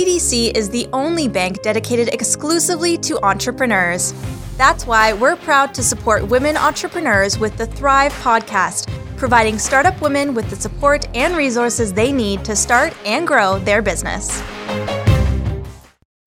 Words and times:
BDC 0.00 0.56
is 0.56 0.70
the 0.70 0.88
only 0.94 1.28
bank 1.28 1.60
dedicated 1.60 2.08
exclusively 2.14 2.96
to 2.96 3.22
entrepreneurs. 3.22 4.14
That's 4.56 4.86
why 4.86 5.12
we're 5.12 5.36
proud 5.36 5.74
to 5.74 5.82
support 5.82 6.26
women 6.26 6.56
entrepreneurs 6.56 7.38
with 7.38 7.54
the 7.58 7.66
Thrive 7.66 8.10
podcast, 8.14 8.88
providing 9.18 9.58
startup 9.58 10.00
women 10.00 10.32
with 10.32 10.48
the 10.48 10.56
support 10.56 11.06
and 11.14 11.36
resources 11.36 11.92
they 11.92 12.12
need 12.12 12.46
to 12.46 12.56
start 12.56 12.96
and 13.04 13.26
grow 13.26 13.58
their 13.58 13.82
business. 13.82 14.42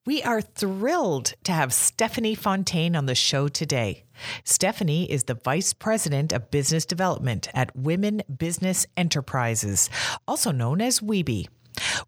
We 0.05 0.21
are 0.21 0.41
thrilled 0.41 1.33
to 1.43 1.51
have 1.51 1.73
Stephanie 1.73 2.35
Fontaine 2.35 2.95
on 2.95 3.07
the 3.07 3.15
show 3.15 3.47
today. 3.47 4.03
Stephanie 4.43 5.11
is 5.11 5.23
the 5.23 5.33
Vice 5.33 5.73
President 5.73 6.31
of 6.31 6.51
Business 6.51 6.85
Development 6.85 7.49
at 7.55 7.75
Women 7.75 8.21
Business 8.37 8.85
Enterprises, 8.95 9.89
also 10.27 10.51
known 10.51 10.79
as 10.79 10.99
WEBE. 10.99 11.47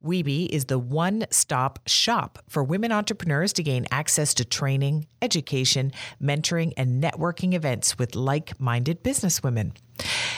WEBE 0.03 0.47
is 0.49 0.65
the 0.65 0.79
one 0.79 1.25
stop 1.29 1.79
shop 1.87 2.39
for 2.47 2.63
women 2.63 2.91
entrepreneurs 2.91 3.53
to 3.53 3.63
gain 3.63 3.85
access 3.91 4.33
to 4.35 4.45
training, 4.45 5.07
education, 5.21 5.91
mentoring, 6.21 6.73
and 6.77 7.03
networking 7.03 7.53
events 7.53 7.97
with 7.97 8.15
like 8.15 8.59
minded 8.59 9.03
businesswomen. 9.03 9.71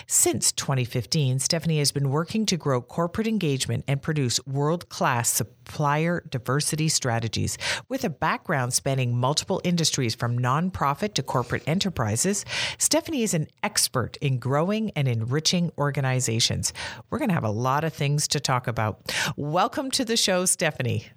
Since 0.10 0.54
2015, 0.54 1.40
Stephanie 1.40 1.80
has 1.80 1.92
been 1.92 2.12
working 2.12 2.46
to 2.46 2.56
grow 2.56 2.82
corporate 2.82 3.28
engagement 3.28 3.84
and 3.90 4.02
produce 4.02 4.40
world 4.48 4.88
class 4.88 5.30
supplier 5.30 6.24
diversity 6.30 6.88
strategies. 6.88 7.58
With 7.90 8.06
a 8.06 8.10
background 8.10 8.74
spanning 8.74 9.18
multiple 9.18 9.60
industries 9.66 10.16
from 10.16 10.40
nonprofit 10.40 11.14
to 11.16 11.24
corporate 11.24 11.64
enterprises, 11.68 12.46
Stephanie 12.78 13.24
is 13.24 13.34
an 13.34 13.50
expert 13.64 14.16
in 14.22 14.40
growing 14.40 14.92
and 14.92 15.10
enriching 15.10 15.74
organizations. 15.78 16.72
We're 17.10 17.20
going 17.20 17.28
to 17.28 17.36
have 17.36 17.44
a 17.44 17.50
lot 17.50 17.84
of 17.84 17.92
things 17.92 18.30
to 18.30 18.40
talk 18.40 18.68
about. 18.68 19.14
Welcome 19.36 19.92
to 19.92 20.06
the 20.06 20.16
show, 20.16 20.46
Stephanie. 20.46 21.08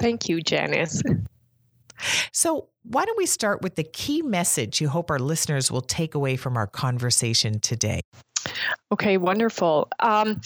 Thank 0.00 0.28
you, 0.28 0.42
Janice. 0.42 1.00
So, 2.32 2.69
why 2.82 3.04
don't 3.04 3.18
we 3.18 3.26
start 3.26 3.62
with 3.62 3.74
the 3.74 3.84
key 3.84 4.22
message 4.22 4.80
you 4.80 4.88
hope 4.88 5.10
our 5.10 5.18
listeners 5.18 5.70
will 5.70 5.82
take 5.82 6.14
away 6.14 6.36
from 6.36 6.56
our 6.56 6.66
conversation 6.66 7.60
today? 7.60 8.00
Okay, 8.92 9.18
wonderful. 9.18 9.88
Um, 10.00 10.40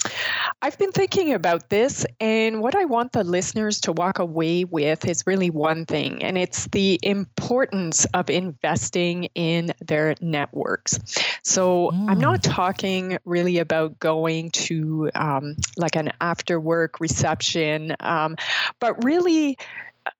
I've 0.61 0.77
been 0.77 0.91
thinking 0.91 1.33
about 1.33 1.69
this, 1.69 2.05
and 2.19 2.61
what 2.61 2.75
I 2.75 2.85
want 2.85 3.13
the 3.13 3.23
listeners 3.23 3.79
to 3.81 3.91
walk 3.91 4.19
away 4.19 4.65
with 4.65 5.05
is 5.07 5.23
really 5.25 5.49
one 5.49 5.85
thing, 5.85 6.21
and 6.23 6.37
it's 6.37 6.67
the 6.67 6.99
importance 7.01 8.05
of 8.13 8.29
investing 8.29 9.29
in 9.33 9.73
their 9.85 10.15
networks. 10.21 10.99
So, 11.43 11.91
mm. 11.93 12.09
I'm 12.09 12.19
not 12.19 12.41
mm. 12.41 12.53
talking 12.53 13.17
really 13.25 13.57
about 13.57 13.97
going 13.99 14.51
to 14.51 15.09
um, 15.15 15.55
like 15.77 15.95
an 15.95 16.11
after 16.21 16.59
work 16.59 16.99
reception, 16.99 17.95
um, 18.01 18.35
but 18.79 19.03
really 19.03 19.57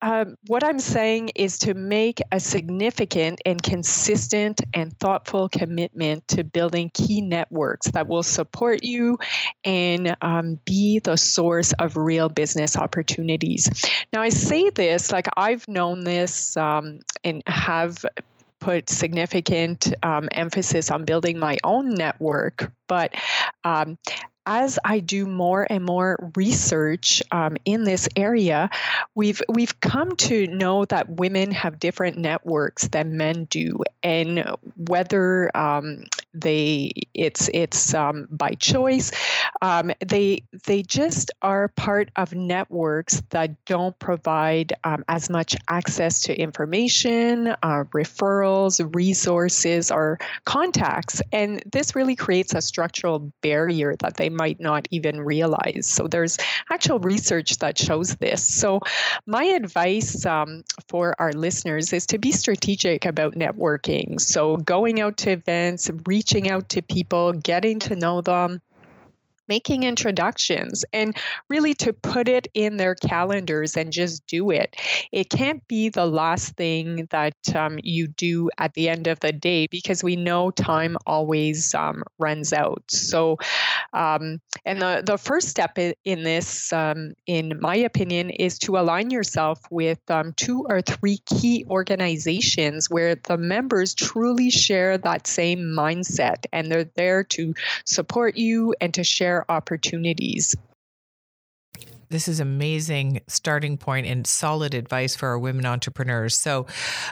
um, 0.01 0.35
what 0.47 0.63
I'm 0.63 0.79
saying 0.79 1.31
is 1.35 1.59
to 1.59 1.73
make 1.73 2.21
a 2.31 2.39
significant 2.39 3.41
and 3.45 3.61
consistent 3.61 4.61
and 4.73 4.97
thoughtful 4.99 5.49
commitment 5.49 6.27
to 6.29 6.43
building 6.43 6.91
key 6.93 7.21
networks 7.21 7.91
that 7.91 8.07
will 8.07 8.23
support 8.23 8.83
you 8.83 9.17
and 9.63 10.15
um, 10.21 10.59
be 10.65 10.99
the 10.99 11.17
source 11.17 11.73
of 11.73 11.97
real 11.97 12.29
business 12.29 12.75
opportunities. 12.75 13.69
Now, 14.13 14.21
I 14.21 14.29
say 14.29 14.69
this 14.69 15.11
like 15.11 15.27
I've 15.37 15.67
known 15.67 16.03
this 16.03 16.57
um, 16.57 16.99
and 17.23 17.43
have 17.47 18.05
put 18.59 18.89
significant 18.89 19.93
um, 20.01 20.27
emphasis 20.31 20.89
on 20.89 21.05
building 21.05 21.37
my 21.37 21.57
own 21.63 21.93
network, 21.93 22.71
but 22.87 23.13
um, 23.63 23.97
as 24.45 24.79
I 24.83 24.99
do 24.99 25.25
more 25.25 25.65
and 25.69 25.83
more 25.83 26.31
research 26.35 27.23
um, 27.31 27.57
in 27.65 27.83
this 27.83 28.07
area, 28.15 28.69
we've 29.15 29.41
we've 29.49 29.79
come 29.79 30.15
to 30.17 30.47
know 30.47 30.85
that 30.85 31.09
women 31.09 31.51
have 31.51 31.79
different 31.79 32.17
networks 32.17 32.87
than 32.87 33.17
men 33.17 33.45
do, 33.45 33.79
and 34.03 34.55
whether 34.75 35.55
um, 35.55 36.05
they 36.35 36.91
it's 37.13 37.49
it's 37.53 37.93
um, 37.93 38.27
by 38.29 38.51
choice, 38.51 39.11
um, 39.61 39.91
they 40.05 40.43
they 40.65 40.83
just 40.83 41.31
are 41.41 41.69
part 41.69 42.09
of 42.15 42.35
networks 42.35 43.21
that 43.29 43.65
don't 43.65 43.97
provide 43.99 44.73
um, 44.83 45.03
as 45.07 45.29
much 45.29 45.55
access 45.69 46.21
to 46.23 46.37
information, 46.37 47.47
uh, 47.63 47.83
referrals, 47.93 48.93
resources, 48.93 49.91
or 49.91 50.19
contacts, 50.43 51.21
and 51.31 51.63
this 51.71 51.95
really 51.95 52.15
creates 52.15 52.53
a 52.53 52.61
structural 52.61 53.31
barrier 53.41 53.95
that 53.99 54.17
they 54.17 54.29
might 54.29 54.59
not 54.59 54.87
even 54.91 55.21
realize. 55.21 55.87
So 55.87 56.07
there's 56.07 56.37
actual 56.69 56.99
research 56.99 57.57
that 57.59 57.77
shows 57.77 58.15
this. 58.17 58.43
So 58.45 58.81
my 59.25 59.45
advice 59.45 60.25
um, 60.25 60.63
for 60.89 61.15
our 61.19 61.31
listeners 61.31 61.93
is 61.93 62.05
to 62.07 62.17
be 62.17 62.31
strategic 62.31 63.05
about 63.05 63.35
networking. 63.35 64.19
So 64.19 64.57
going 64.57 64.99
out 64.99 65.17
to 65.17 65.31
events, 65.31 65.89
reaching 66.05 66.24
out 66.49 66.69
to 66.69 66.81
people, 66.81 67.33
getting 67.33 67.79
to 67.79 67.95
know 67.95 68.21
them 68.21 68.61
making 69.47 69.83
introductions 69.83 70.85
and 70.93 71.15
really 71.49 71.73
to 71.75 71.93
put 71.93 72.27
it 72.27 72.47
in 72.53 72.77
their 72.77 72.95
calendars 72.95 73.77
and 73.77 73.91
just 73.91 74.25
do 74.27 74.51
it. 74.51 74.75
It 75.11 75.29
can't 75.29 75.65
be 75.67 75.89
the 75.89 76.05
last 76.05 76.55
thing 76.55 77.07
that 77.11 77.35
um, 77.55 77.79
you 77.83 78.07
do 78.07 78.49
at 78.57 78.73
the 78.73 78.89
end 78.89 79.07
of 79.07 79.19
the 79.19 79.31
day 79.31 79.67
because 79.67 80.03
we 80.03 80.15
know 80.15 80.51
time 80.51 80.97
always 81.05 81.73
um, 81.73 82.03
runs 82.17 82.53
out. 82.53 82.83
So, 82.89 83.37
um, 83.93 84.41
and 84.65 84.81
the, 84.81 85.03
the 85.05 85.17
first 85.17 85.49
step 85.49 85.77
in 85.77 86.23
this, 86.23 86.71
um, 86.73 87.13
in 87.27 87.59
my 87.59 87.75
opinion, 87.75 88.29
is 88.29 88.57
to 88.59 88.77
align 88.77 89.09
yourself 89.09 89.59
with 89.69 89.99
um, 90.09 90.33
two 90.33 90.65
or 90.69 90.81
three 90.81 91.19
key 91.25 91.65
organizations 91.69 92.89
where 92.89 93.15
the 93.15 93.37
members 93.37 93.93
truly 93.93 94.49
share 94.49 94.97
that 94.97 95.27
same 95.27 95.59
mindset 95.59 96.45
and 96.51 96.71
they're 96.71 96.89
there 96.95 97.23
to 97.23 97.53
support 97.85 98.37
you 98.37 98.75
and 98.81 98.93
to 98.93 99.03
share 99.03 99.34
opportunities. 99.49 100.55
This 102.09 102.27
is 102.27 102.39
amazing 102.39 103.21
starting 103.27 103.77
point 103.77 104.05
and 104.05 104.25
solid 104.27 104.73
advice 104.73 105.15
for 105.15 105.27
our 105.29 105.39
women 105.39 105.65
entrepreneurs. 105.65 106.35
So, 106.35 106.67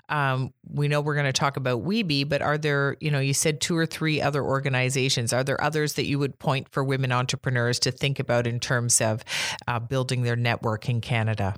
um, 0.08 0.54
we 0.70 0.88
know 0.88 1.02
we're 1.02 1.16
going 1.16 1.26
to 1.26 1.34
talk 1.34 1.58
about 1.58 1.84
WEBE, 1.84 2.30
but 2.30 2.42
are 2.42 2.58
there, 2.58 2.96
you 3.00 3.10
know, 3.10 3.20
you 3.20 3.34
said 3.34 3.60
two 3.60 3.76
or 3.76 3.86
three 3.86 4.22
other 4.22 4.44
organizations. 4.44 5.34
Are 5.34 5.44
there 5.44 5.62
others 5.62 5.94
that 5.94 6.06
you 6.06 6.20
would 6.20 6.38
point 6.40 6.70
for 6.70 6.84
women 6.84 7.12
entrepreneurs 7.12 7.80
to 7.80 7.92
think 7.92 8.20
about 8.20 8.46
in 8.46 8.60
terms 8.60 9.02
of 9.02 9.24
uh, 9.68 9.80
building 9.80 10.22
their 10.22 10.36
network 10.36 10.88
in 10.88 11.02
Canada? 11.02 11.56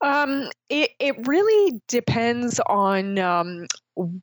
Um, 0.00 0.50
it, 0.68 0.90
it 0.98 1.26
really 1.26 1.80
depends 1.88 2.60
on 2.60 3.18
um, 3.18 3.66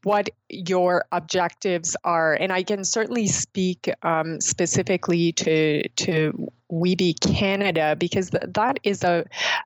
what 0.03 0.29
your 0.49 1.05
objectives 1.11 1.95
are, 2.03 2.33
and 2.33 2.51
I 2.51 2.63
can 2.63 2.83
certainly 2.83 3.27
speak 3.27 3.89
um, 4.03 4.39
specifically 4.41 5.31
to 5.33 5.87
to 5.87 6.51
WEBE 6.71 7.19
Canada 7.19 7.95
because 7.97 8.29
that 8.31 8.79
is 8.83 9.03
a 9.03 9.25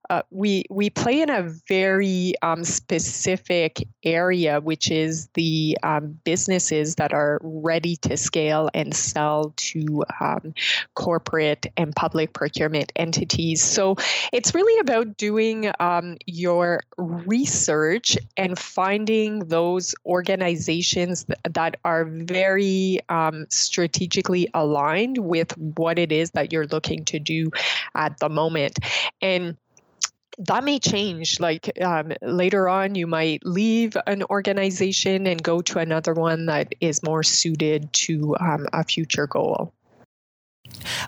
uh, 0.09 0.21
we 0.31 0.65
we 0.69 0.89
play 0.89 1.21
in 1.21 1.29
a 1.29 1.43
very 1.67 2.33
um, 2.41 2.63
specific 2.63 3.87
area, 4.03 4.59
which 4.59 4.91
is 4.91 5.27
the 5.33 5.77
um, 5.83 6.17
businesses 6.23 6.95
that 6.95 7.13
are 7.13 7.39
ready 7.43 7.95
to 7.97 8.17
scale 8.17 8.69
and 8.73 8.95
sell 8.95 9.53
to 9.57 10.03
um, 10.19 10.53
corporate 10.95 11.67
and 11.77 11.95
public 11.95 12.33
procurement 12.33 12.91
entities. 12.95 13.63
So 13.63 13.95
it's 14.31 14.53
really 14.53 14.79
about 14.79 15.17
doing 15.17 15.71
um, 15.79 16.17
your 16.25 16.81
research 16.97 18.17
and 18.37 18.57
finding 18.57 19.39
those 19.39 19.95
organizations 20.05 21.25
that 21.49 21.77
are 21.83 22.05
very 22.05 22.99
um, 23.09 23.45
strategically 23.49 24.47
aligned 24.53 25.19
with 25.19 25.55
what 25.57 25.99
it 25.99 26.11
is 26.11 26.31
that 26.31 26.51
you're 26.51 26.67
looking 26.67 26.94
to 27.03 27.19
do 27.19 27.51
at 27.93 28.17
the 28.19 28.29
moment. 28.29 28.79
And 29.21 29.57
that 30.37 30.63
may 30.63 30.79
change. 30.79 31.39
Like 31.39 31.81
um, 31.81 32.13
later 32.21 32.67
on, 32.69 32.95
you 32.95 33.07
might 33.07 33.45
leave 33.45 33.97
an 34.07 34.23
organization 34.23 35.27
and 35.27 35.41
go 35.41 35.61
to 35.61 35.79
another 35.79 36.13
one 36.13 36.45
that 36.47 36.73
is 36.81 37.03
more 37.03 37.23
suited 37.23 37.91
to 37.93 38.35
um, 38.39 38.67
a 38.73 38.83
future 38.83 39.27
goal. 39.27 39.73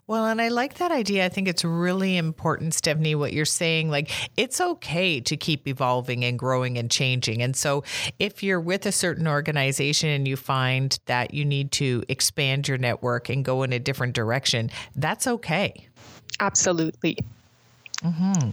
Well, 0.07 0.25
and 0.25 0.41
I 0.41 0.49
like 0.49 0.75
that 0.75 0.91
idea. 0.91 1.25
I 1.25 1.29
think 1.29 1.47
it's 1.47 1.63
really 1.63 2.17
important, 2.17 2.73
Stephanie, 2.73 3.15
what 3.15 3.33
you're 3.33 3.45
saying. 3.45 3.89
Like, 3.89 4.11
it's 4.37 4.61
okay 4.61 5.19
to 5.21 5.37
keep 5.37 5.67
evolving 5.67 6.23
and 6.23 6.37
growing 6.37 6.77
and 6.77 6.89
changing. 6.89 7.41
And 7.41 7.55
so, 7.55 7.83
if 8.19 8.43
you're 8.43 8.61
with 8.61 8.85
a 8.85 8.91
certain 8.91 9.27
organization 9.27 10.09
and 10.09 10.27
you 10.27 10.35
find 10.35 10.97
that 11.05 11.33
you 11.33 11.45
need 11.45 11.71
to 11.73 12.03
expand 12.07 12.67
your 12.67 12.77
network 12.77 13.29
and 13.29 13.43
go 13.43 13.63
in 13.63 13.73
a 13.73 13.79
different 13.79 14.13
direction, 14.13 14.69
that's 14.95 15.27
okay. 15.27 15.87
Absolutely. 16.39 17.17
Mm-hmm. 18.03 18.51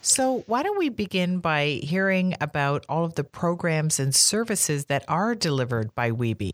So, 0.00 0.44
why 0.46 0.62
don't 0.62 0.78
we 0.78 0.88
begin 0.88 1.40
by 1.40 1.80
hearing 1.82 2.34
about 2.40 2.86
all 2.88 3.04
of 3.04 3.14
the 3.14 3.24
programs 3.24 4.00
and 4.00 4.14
services 4.14 4.86
that 4.86 5.04
are 5.08 5.34
delivered 5.34 5.94
by 5.94 6.10
WEBE? 6.10 6.52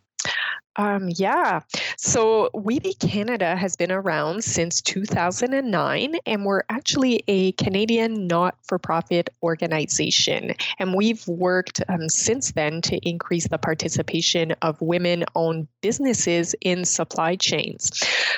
Um, 0.76 1.08
yeah. 1.16 1.60
So 1.96 2.50
WeBe 2.54 2.98
Canada 2.98 3.56
has 3.56 3.76
been 3.76 3.92
around 3.92 4.42
since 4.44 4.80
2009, 4.82 6.16
and 6.26 6.44
we're 6.44 6.62
actually 6.68 7.22
a 7.28 7.52
Canadian 7.52 8.26
not 8.26 8.56
for 8.62 8.78
profit 8.78 9.30
organization. 9.42 10.54
And 10.78 10.94
we've 10.94 11.26
worked 11.28 11.82
um, 11.88 12.08
since 12.08 12.52
then 12.52 12.80
to 12.82 12.96
increase 13.08 13.48
the 13.48 13.58
participation 13.58 14.52
of 14.62 14.80
women 14.80 15.24
owned 15.34 15.68
businesses 15.80 16.54
in 16.60 16.84
supply 16.84 17.36
chains. 17.36 17.90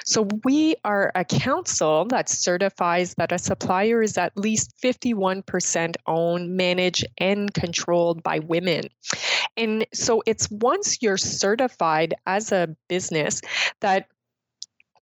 So 0.04 0.28
we 0.44 0.76
are 0.84 1.10
a 1.14 1.24
council 1.24 2.04
that 2.06 2.28
certifies 2.28 3.14
that 3.14 3.32
a 3.32 3.38
supplier 3.38 4.02
is 4.02 4.18
at 4.18 4.36
least 4.36 4.74
51% 4.82 5.96
owned, 6.06 6.56
managed, 6.56 7.06
and 7.18 7.52
controlled 7.54 8.22
by 8.22 8.40
women. 8.40 8.82
And 9.56 9.86
so 9.94 10.22
it's 10.26 10.50
once 10.50 11.02
you're 11.02 11.16
certified 11.16 12.14
as 12.26 12.52
a 12.52 12.76
business 12.88 13.40
that 13.80 14.08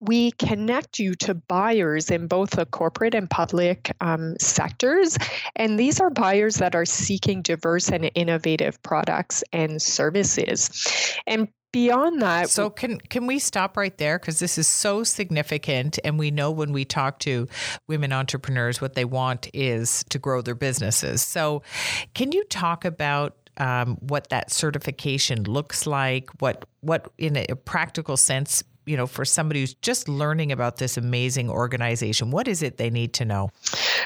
we 0.01 0.33
connect 0.33 0.99
you 0.99 1.15
to 1.15 1.35
buyers 1.35 2.11
in 2.11 2.27
both 2.27 2.51
the 2.51 2.67
corporate 2.67 3.15
and 3.15 3.29
public 3.31 3.95
um, 4.01 4.35
sectors. 4.39 5.17
And 5.57 5.79
these 5.79 6.01
are 6.01 6.11
buyers 6.11 6.57
that 6.57 6.75
are 6.75 6.85
seeking 6.85 7.43
diverse 7.43 7.89
and 7.89 8.11
innovative 8.15 8.83
products 8.83 9.43
and 9.53 9.81
services. 9.81 11.19
And 11.27 11.49
beyond 11.73 12.23
that 12.23 12.49
so 12.49 12.71
can 12.71 13.01
can 13.01 13.27
we 13.27 13.37
stop 13.37 13.77
right 13.77 13.99
there 13.99 14.17
because 14.17 14.39
this 14.39 14.59
is 14.59 14.69
so 14.69 15.03
significant 15.03 15.99
and 16.05 16.21
we 16.21 16.31
know 16.31 16.53
when 16.53 16.71
we 16.71 16.85
talk 16.85 17.19
to 17.19 17.49
women 17.89 18.13
entrepreneurs 18.13 18.81
what 18.81 18.95
they 18.95 19.05
want 19.05 19.49
is 19.53 20.05
to 20.09 20.17
grow 20.17 20.41
their 20.41 20.55
businesses 20.55 21.21
so 21.21 21.65
can 22.15 22.31
you 22.31 22.45
talk 22.45 22.85
about 22.85 23.44
um, 23.59 23.97
what 24.01 24.29
that 24.31 24.51
certification 24.51 25.45
looks 25.45 25.87
like, 25.87 26.31
what 26.41 26.65
what 26.81 27.11
in 27.19 27.37
a 27.37 27.55
practical 27.55 28.17
sense, 28.17 28.63
you 28.87 28.97
know, 28.97 29.07
for 29.07 29.25
somebody 29.25 29.61
who's 29.61 29.75
just 29.75 30.09
learning 30.09 30.53
about 30.53 30.77
this 30.77 30.97
amazing 30.97 31.49
organization, 31.49 32.31
what 32.31 32.49
is 32.49 32.63
it 32.63 32.77
they 32.77 32.91
need 32.91 33.15
to 33.15 33.25
know? 33.25 33.51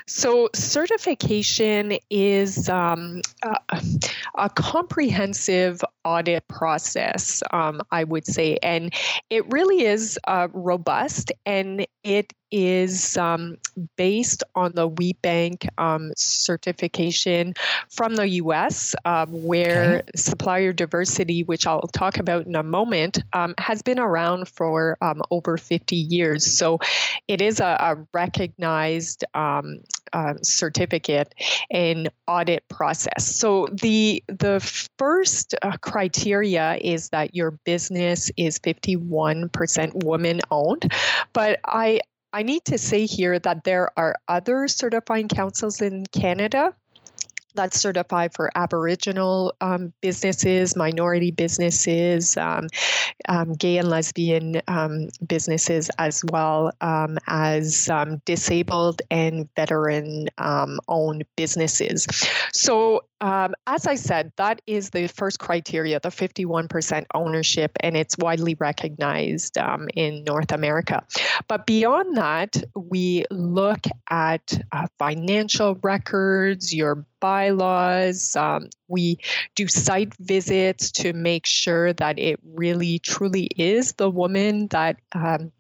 So, 0.06 0.48
certification 0.54 1.98
is 2.10 2.68
um, 2.68 3.20
a, 3.42 3.82
a, 4.36 4.50
comprehensive 4.50 5.82
audit 6.04 6.46
process, 6.48 7.42
um, 7.52 7.82
I 7.90 8.04
would 8.04 8.26
say, 8.26 8.58
and 8.62 8.94
it 9.30 9.50
really 9.52 9.84
is 9.84 10.18
uh, 10.26 10.48
robust 10.52 11.32
and 11.44 11.86
it 12.04 12.32
is 12.50 13.16
um, 13.16 13.56
based 13.96 14.42
on 14.54 14.72
the 14.74 14.88
WBENC 14.88 15.68
um, 15.78 16.12
certification 16.16 17.54
from 17.90 18.16
the 18.16 18.28
US, 18.28 18.94
um, 19.04 19.28
where 19.44 19.98
okay. 19.98 20.10
supplier 20.16 20.72
diversity, 20.72 21.42
which 21.44 21.66
I'll 21.66 21.88
talk 21.88 22.18
about 22.18 22.46
in 22.46 22.56
a 22.56 22.62
moment, 22.62 23.22
um, 23.32 23.54
has 23.58 23.82
been 23.82 23.98
around 23.98 24.48
for 24.48 24.96
um, 25.00 25.22
over 25.30 25.56
50 25.56 25.96
years. 25.96 26.46
So 26.46 26.78
it 27.26 27.40
is 27.40 27.60
a, 27.60 27.76
a 27.80 28.06
recognized 28.12 29.24
um, 29.34 29.80
uh, 30.12 30.34
certificate 30.42 31.34
and 31.70 32.08
audit 32.26 32.66
process. 32.68 33.34
So 33.34 33.68
the 33.72 34.22
the 34.26 34.60
first 34.98 35.54
uh, 35.62 35.76
criteria 35.78 36.78
is 36.80 37.10
that 37.10 37.34
your 37.34 37.50
business 37.50 38.30
is 38.36 38.58
51% 38.58 40.04
woman 40.04 40.40
owned, 40.50 40.92
but 41.32 41.60
I 41.64 42.00
I 42.32 42.42
need 42.42 42.64
to 42.66 42.78
say 42.78 43.06
here 43.06 43.38
that 43.38 43.64
there 43.64 43.90
are 43.98 44.16
other 44.28 44.68
certifying 44.68 45.28
councils 45.28 45.80
in 45.80 46.04
Canada 46.06 46.74
that 47.54 47.74
certify 47.74 48.28
for 48.28 48.50
Aboriginal 48.54 49.52
um, 49.60 49.92
businesses, 50.00 50.76
minority 50.76 51.30
businesses, 51.30 52.36
um, 52.36 52.68
um, 53.28 53.54
gay 53.54 53.78
and 53.78 53.88
lesbian 53.88 54.60
um, 54.68 55.08
businesses, 55.26 55.90
as 55.98 56.22
well 56.30 56.72
um, 56.80 57.18
as 57.26 57.88
um, 57.88 58.20
disabled 58.24 59.02
and 59.10 59.48
veteran 59.56 60.28
owned 60.86 61.24
businesses. 61.36 62.06
So, 62.52 63.02
as 63.20 63.86
I 63.86 63.94
said, 63.96 64.32
that 64.36 64.62
is 64.66 64.90
the 64.90 65.06
first 65.08 65.38
criteria 65.38 66.00
the 66.00 66.08
51% 66.10 67.06
ownership, 67.14 67.72
and 67.80 67.96
it's 67.96 68.16
widely 68.18 68.54
recognized 68.54 69.56
in 69.94 70.24
North 70.24 70.52
America. 70.52 71.04
But 71.48 71.66
beyond 71.66 72.16
that, 72.16 72.62
we 72.74 73.24
look 73.30 73.80
at 74.10 74.60
uh, 74.72 74.86
financial 74.98 75.76
records, 75.82 76.74
your 76.74 77.06
bylaws. 77.20 78.36
Um, 78.36 78.68
we 78.86 79.18
do 79.54 79.66
site 79.68 80.14
visits 80.18 80.92
to 80.92 81.12
make 81.12 81.46
sure 81.46 81.92
that 81.94 82.18
it 82.18 82.38
really 82.44 82.98
truly 83.00 83.48
is 83.56 83.92
the 83.94 84.10
woman 84.10 84.68
that 84.68 84.98
um, 85.12 85.52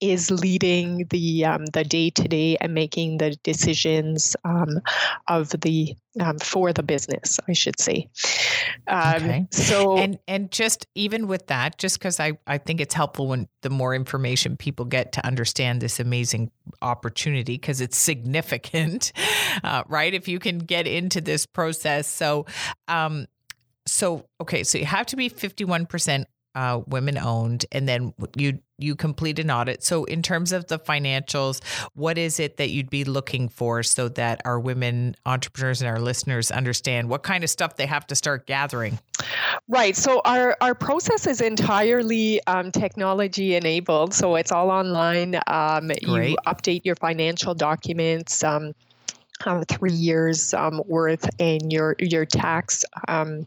is 0.00 0.30
leading 0.30 1.06
the 1.10 1.44
um, 1.44 1.66
the 1.66 1.84
day 1.84 2.10
to 2.10 2.28
day 2.28 2.56
and 2.60 2.74
making 2.74 3.18
the 3.18 3.36
decisions 3.42 4.36
um, 4.44 4.80
of 5.28 5.50
the 5.60 5.94
um, 6.20 6.38
for 6.38 6.72
the 6.72 6.82
business, 6.82 7.38
I 7.48 7.52
should 7.52 7.80
say. 7.80 8.08
Um, 8.86 9.14
okay. 9.16 9.46
So 9.50 9.96
and 9.98 10.18
and 10.28 10.50
just 10.50 10.86
even 10.94 11.26
with 11.26 11.46
that, 11.48 11.78
just 11.78 11.98
because 11.98 12.20
I 12.20 12.32
I 12.46 12.58
think 12.58 12.80
it's 12.80 12.94
helpful 12.94 13.28
when 13.28 13.48
the 13.62 13.70
more 13.70 13.94
information 13.94 14.56
people 14.56 14.84
get 14.84 15.12
to 15.12 15.26
understand 15.26 15.80
this 15.80 16.00
amazing 16.00 16.50
opportunity 16.82 17.54
because 17.54 17.80
it's 17.80 17.96
significant, 17.96 19.12
uh, 19.64 19.82
right? 19.88 20.14
If 20.14 20.28
you 20.28 20.38
can 20.38 20.58
get 20.58 20.86
into 20.86 21.20
this 21.20 21.46
process, 21.46 22.06
so 22.06 22.46
um, 22.86 23.26
so 23.86 24.26
okay, 24.40 24.64
so 24.64 24.78
you 24.78 24.86
have 24.86 25.06
to 25.06 25.16
be 25.16 25.28
fifty 25.28 25.64
one 25.64 25.86
percent 25.86 26.26
uh, 26.54 26.80
women 26.86 27.18
owned, 27.18 27.66
and 27.72 27.88
then 27.88 28.12
you 28.36 28.58
you 28.78 28.94
complete 28.94 29.38
an 29.38 29.50
audit. 29.50 29.82
So, 29.82 30.04
in 30.04 30.22
terms 30.22 30.52
of 30.52 30.66
the 30.68 30.78
financials, 30.78 31.62
what 31.94 32.16
is 32.16 32.40
it 32.40 32.56
that 32.56 32.70
you'd 32.70 32.90
be 32.90 33.04
looking 33.04 33.48
for 33.48 33.82
so 33.82 34.08
that 34.10 34.40
our 34.44 34.58
women 34.58 35.16
entrepreneurs 35.26 35.82
and 35.82 35.90
our 35.90 36.00
listeners 36.00 36.50
understand 36.50 37.08
what 37.08 37.22
kind 37.22 37.44
of 37.44 37.50
stuff 37.50 37.76
they 37.76 37.86
have 37.86 38.06
to 38.06 38.14
start 38.14 38.46
gathering? 38.46 38.98
Right. 39.68 39.96
So 39.96 40.20
our 40.24 40.56
our 40.60 40.74
process 40.74 41.26
is 41.26 41.40
entirely 41.40 42.40
um, 42.46 42.70
technology 42.72 43.54
enabled. 43.54 44.14
So 44.14 44.36
it's 44.36 44.52
all 44.52 44.70
online. 44.70 45.36
Um, 45.46 45.90
you 45.90 46.36
update 46.46 46.82
your 46.84 46.96
financial 46.96 47.54
documents. 47.54 48.42
Um, 48.44 48.72
um, 49.46 49.64
three 49.64 49.92
years 49.92 50.54
um, 50.54 50.82
worth 50.86 51.28
in 51.38 51.70
your 51.70 51.96
your 51.98 52.24
tax 52.24 52.84
um, 53.08 53.46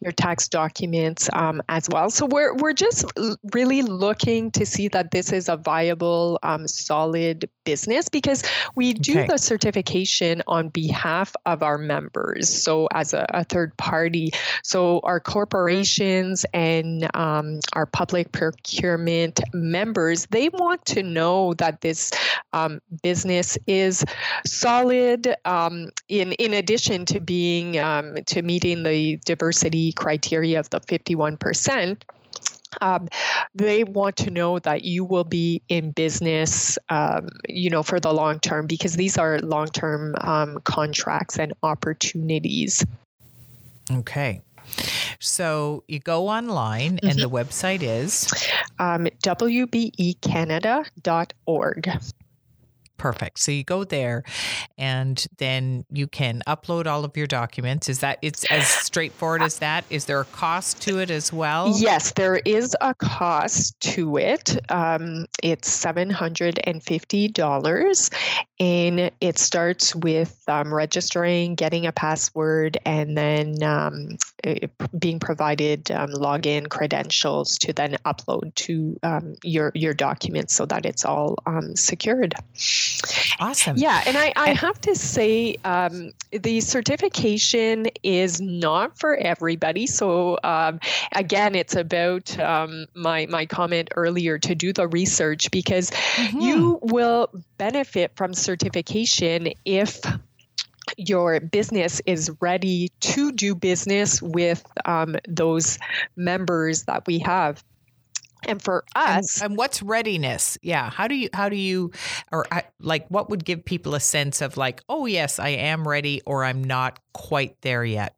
your 0.00 0.12
tax 0.12 0.48
documents 0.48 1.28
um, 1.32 1.62
as 1.68 1.88
well. 1.88 2.10
So 2.10 2.26
we're 2.26 2.54
we're 2.54 2.72
just 2.72 3.04
really 3.52 3.82
looking 3.82 4.50
to 4.52 4.66
see 4.66 4.88
that 4.88 5.10
this 5.10 5.32
is 5.32 5.48
a 5.48 5.56
viable, 5.56 6.38
um, 6.42 6.68
solid 6.68 7.48
business 7.64 8.08
because 8.08 8.42
we 8.74 8.92
do 8.92 9.12
okay. 9.12 9.26
the 9.26 9.38
certification 9.38 10.42
on 10.46 10.68
behalf 10.68 11.34
of 11.46 11.62
our 11.62 11.78
members. 11.78 12.48
So 12.48 12.88
as 12.92 13.14
a, 13.14 13.26
a 13.30 13.44
third 13.44 13.76
party, 13.76 14.30
so 14.62 15.00
our 15.00 15.20
corporations 15.20 16.44
and 16.54 17.08
um, 17.14 17.60
our 17.72 17.86
public 17.86 18.32
procurement 18.32 19.40
members, 19.52 20.26
they 20.26 20.48
want 20.50 20.84
to 20.86 21.02
know 21.02 21.54
that 21.54 21.80
this 21.80 22.10
business 23.02 23.58
is 23.66 24.04
solid 24.46 25.34
um, 25.44 25.88
in 26.08 26.32
in 26.32 26.54
addition 26.54 27.04
to 27.06 27.20
being 27.20 27.78
um, 27.78 28.16
to 28.26 28.42
meeting 28.42 28.82
the 28.82 29.16
diversity 29.24 29.92
criteria 29.92 30.60
of 30.60 30.70
the 30.70 30.80
51 30.80 31.36
percent. 31.36 32.04
Um, 32.80 33.08
they 33.54 33.84
want 33.84 34.16
to 34.16 34.30
know 34.30 34.58
that 34.60 34.84
you 34.84 35.04
will 35.04 35.24
be 35.24 35.60
in 35.68 35.90
business, 35.92 36.78
um, 36.88 37.28
you 37.48 37.70
know, 37.70 37.82
for 37.82 38.00
the 38.00 38.12
long 38.12 38.40
term 38.40 38.66
because 38.66 38.96
these 38.96 39.18
are 39.18 39.38
long 39.40 39.68
term 39.68 40.14
um, 40.20 40.58
contracts 40.64 41.38
and 41.38 41.52
opportunities. 41.62 42.84
Okay. 43.90 44.40
So 45.20 45.84
you 45.88 45.98
go 45.98 46.28
online 46.28 46.96
mm-hmm. 46.96 47.06
and 47.06 47.20
the 47.20 47.28
website 47.28 47.82
is 47.82 48.32
um, 48.78 49.06
wbecanada.org. 49.22 51.90
Perfect. 53.04 53.38
So 53.38 53.52
you 53.52 53.64
go 53.64 53.84
there 53.84 54.24
and 54.78 55.26
then 55.36 55.84
you 55.90 56.06
can 56.06 56.40
upload 56.46 56.86
all 56.86 57.04
of 57.04 57.18
your 57.18 57.26
documents. 57.26 57.90
Is 57.90 57.98
that 57.98 58.18
it's 58.22 58.44
as 58.44 58.66
straightforward 58.66 59.42
as 59.42 59.58
that? 59.58 59.84
Is 59.90 60.06
there 60.06 60.22
a 60.22 60.24
cost 60.24 60.80
to 60.84 61.00
it 61.00 61.10
as 61.10 61.30
well? 61.30 61.74
Yes, 61.76 62.12
there 62.12 62.36
is 62.36 62.74
a 62.80 62.94
cost 62.94 63.78
to 63.80 64.16
it. 64.16 64.58
Um, 64.72 65.26
it's 65.42 65.84
$750 65.84 68.10
and 68.60 69.10
it 69.20 69.38
starts 69.38 69.96
with 69.96 70.42
um, 70.48 70.72
registering, 70.72 71.56
getting 71.56 71.86
a 71.86 71.92
password, 71.92 72.78
and 72.86 73.18
then 73.18 73.62
um, 73.62 74.16
being 74.98 75.18
provided 75.18 75.90
um, 75.90 76.10
login 76.10 76.68
credentials 76.68 77.58
to 77.58 77.72
then 77.72 77.96
upload 78.06 78.54
to 78.54 78.96
um, 79.02 79.34
your, 79.42 79.72
your 79.74 79.92
documents 79.92 80.54
so 80.54 80.64
that 80.66 80.86
it's 80.86 81.04
all 81.04 81.36
um, 81.46 81.74
secured. 81.76 82.34
Awesome. 83.40 83.76
Yeah, 83.76 84.02
and 84.06 84.16
I, 84.16 84.32
I 84.36 84.50
have 84.50 84.80
to 84.82 84.94
say 84.94 85.56
um, 85.64 86.12
the 86.30 86.60
certification 86.60 87.86
is 88.02 88.40
not 88.40 88.98
for 88.98 89.16
everybody. 89.16 89.86
So 89.86 90.38
um, 90.42 90.80
again, 91.12 91.54
it's 91.54 91.74
about 91.76 92.38
um, 92.38 92.86
my 92.94 93.26
my 93.26 93.46
comment 93.46 93.88
earlier 93.96 94.38
to 94.38 94.54
do 94.54 94.72
the 94.72 94.88
research 94.88 95.50
because 95.50 95.90
mm-hmm. 95.90 96.40
you 96.40 96.78
will 96.82 97.28
benefit 97.58 98.12
from 98.16 98.34
certification 98.34 99.48
if 99.64 100.00
your 100.96 101.40
business 101.40 102.00
is 102.06 102.30
ready 102.40 102.90
to 103.00 103.32
do 103.32 103.54
business 103.54 104.20
with 104.22 104.64
um, 104.84 105.16
those 105.26 105.78
members 106.16 106.84
that 106.84 107.06
we 107.06 107.18
have 107.18 107.64
and 108.48 108.62
for 108.62 108.84
us 108.94 109.40
and, 109.40 109.50
and, 109.50 109.58
what's 109.58 109.82
readiness? 109.82 110.58
Yeah 110.62 110.90
how 110.90 111.08
do 111.08 111.14
you 111.14 111.28
how 111.32 111.48
do 111.48 111.56
you 111.56 111.90
or 112.32 112.46
like 112.80 113.06
what 113.08 113.30
would 113.30 113.44
give 113.44 113.64
people 113.64 113.94
a 113.94 114.00
sense 114.00 114.40
of 114.40 114.56
like 114.56 114.82
oh 114.88 115.06
yes 115.06 115.38
i 115.38 115.48
am 115.50 115.86
ready 115.86 116.20
or 116.26 116.44
i'm 116.44 116.62
not 116.62 116.98
quite 117.12 117.60
there 117.62 117.84
yet 117.84 118.14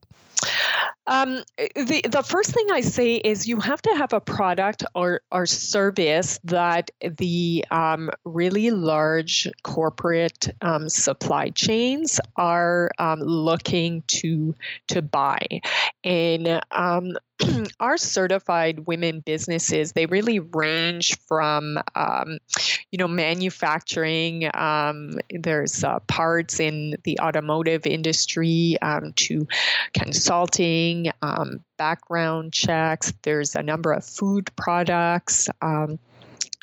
um, 1.06 1.42
the 1.56 2.02
the 2.08 2.22
first 2.22 2.52
thing 2.52 2.66
I 2.72 2.80
say 2.80 3.16
is 3.16 3.46
you 3.46 3.60
have 3.60 3.80
to 3.82 3.94
have 3.96 4.12
a 4.12 4.20
product 4.20 4.84
or 4.94 5.20
or 5.30 5.46
service 5.46 6.40
that 6.44 6.90
the 7.00 7.64
um, 7.70 8.10
really 8.24 8.70
large 8.70 9.48
corporate 9.62 10.48
um, 10.62 10.88
supply 10.88 11.50
chains 11.50 12.20
are 12.36 12.90
um, 12.98 13.20
looking 13.20 14.02
to 14.08 14.54
to 14.88 15.02
buy, 15.02 15.46
and 16.02 16.60
um, 16.72 17.12
our 17.80 17.96
certified 17.98 18.86
women 18.86 19.20
businesses 19.20 19.92
they 19.92 20.06
really 20.06 20.38
range 20.38 21.18
from 21.26 21.78
um, 21.94 22.38
you 22.90 22.98
know 22.98 23.08
manufacturing 23.08 24.48
um, 24.54 25.18
there's 25.30 25.84
uh, 25.84 25.98
parts 26.00 26.60
in 26.60 26.96
the 27.04 27.18
automotive 27.20 27.86
industry 27.86 28.76
um, 28.80 29.12
to 29.16 29.46
consulting 29.92 30.95
um, 31.22 31.60
background 31.76 32.52
checks 32.52 33.12
there's 33.22 33.54
a 33.54 33.62
number 33.62 33.92
of 33.92 34.04
food 34.04 34.50
products 34.56 35.48
um, 35.62 35.98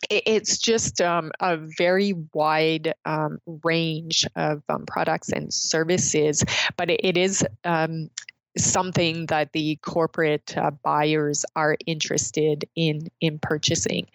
it's 0.10 0.58
just 0.58 1.02
um, 1.02 1.32
a 1.40 1.58
very 1.58 2.13
wide 2.34 2.94
um, 3.06 3.40
range 3.63 4.25
of 4.36 4.63
um, 4.70 4.86
products 4.86 5.30
and 5.30 5.54
services, 5.54 6.44
but 6.78 6.90
it, 6.90 7.18
is 7.18 7.46
um, 7.63 8.10
something 8.58 9.28
that 9.28 9.52
the 9.54 9.78
corporate 9.78 10.58
uh, 10.58 10.72
buyers 10.84 11.46
are 11.56 11.78
interested 11.86 12.66
in 12.75 13.08
in 13.22 13.40
purchasing. 13.40 14.08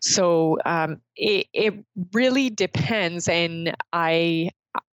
So 0.00 0.58
um, 0.64 1.00
it, 1.16 1.46
it 1.52 1.74
really 2.12 2.50
depends, 2.50 3.28
and 3.28 3.74
I 3.92 4.50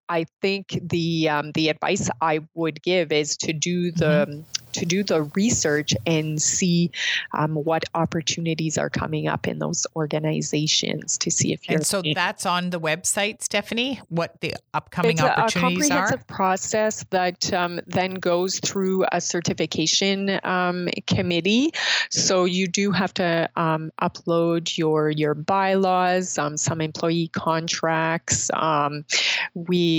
I 0.09 0.25
think 0.41 0.79
the 0.81 1.29
um, 1.29 1.51
the 1.51 1.69
advice 1.69 2.09
I 2.19 2.39
would 2.55 2.81
give 2.81 3.11
is 3.11 3.37
to 3.37 3.53
do 3.53 3.91
the 3.91 4.27
mm-hmm 4.27 4.41
to 4.73 4.85
do 4.85 5.03
the 5.03 5.23
research 5.35 5.93
and 6.05 6.41
see 6.41 6.91
um, 7.33 7.55
what 7.55 7.85
opportunities 7.93 8.77
are 8.77 8.89
coming 8.89 9.27
up 9.27 9.47
in 9.47 9.59
those 9.59 9.85
organizations 9.95 11.17
to 11.19 11.31
see 11.31 11.53
if 11.53 11.67
you're. 11.69 11.77
And 11.77 11.85
so 11.85 12.01
that's 12.13 12.45
on 12.45 12.69
the 12.69 12.79
website, 12.79 13.41
Stephanie. 13.41 14.01
What 14.09 14.39
the 14.41 14.55
upcoming 14.73 15.11
it's 15.11 15.21
opportunities 15.21 15.89
a, 15.89 15.93
a 15.93 15.95
comprehensive 15.95 16.21
are? 16.21 16.35
process 16.35 17.05
that 17.09 17.51
um, 17.53 17.79
then 17.87 18.15
goes 18.15 18.59
through 18.59 19.05
a 19.11 19.21
certification 19.21 20.39
um, 20.43 20.89
committee. 21.07 21.71
So 22.09 22.45
you 22.45 22.67
do 22.67 22.91
have 22.91 23.13
to 23.15 23.49
um, 23.55 23.91
upload 24.01 24.77
your 24.77 25.09
your 25.09 25.33
bylaws, 25.33 26.37
um, 26.37 26.57
some 26.57 26.81
employee 26.81 27.29
contracts. 27.29 28.49
Um, 28.53 29.05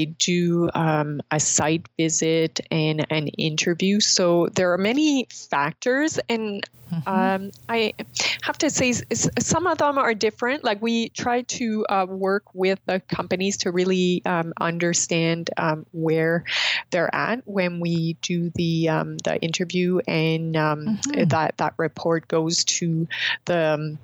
do 0.06 0.70
um, 0.74 1.20
a 1.30 1.40
site 1.40 1.86
visit 1.96 2.60
and 2.70 3.06
an 3.10 3.28
interview. 3.28 4.00
So 4.00 4.48
there 4.54 4.72
are 4.72 4.78
many 4.78 5.26
factors, 5.30 6.18
and 6.28 6.62
mm-hmm. 6.90 7.08
um, 7.08 7.50
I 7.68 7.94
have 8.42 8.58
to 8.58 8.70
say 8.70 8.92
some 8.92 9.66
of 9.66 9.78
them 9.78 9.98
are 9.98 10.14
different. 10.14 10.64
Like 10.64 10.82
we 10.82 11.08
try 11.10 11.42
to 11.42 11.86
uh, 11.88 12.06
work 12.08 12.44
with 12.54 12.78
the 12.86 13.00
companies 13.00 13.58
to 13.58 13.70
really 13.70 14.22
um, 14.24 14.52
understand 14.60 15.50
um, 15.56 15.86
where 15.92 16.44
they're 16.90 17.14
at 17.14 17.42
when 17.46 17.80
we 17.80 18.14
do 18.22 18.50
the 18.54 18.88
um, 18.88 19.18
the 19.18 19.40
interview, 19.40 20.00
and 20.06 20.56
um, 20.56 20.86
mm-hmm. 20.86 21.24
that 21.28 21.56
that 21.58 21.74
report 21.76 22.28
goes 22.28 22.64
to 22.64 23.08
the 23.44 23.74
um, 23.74 23.98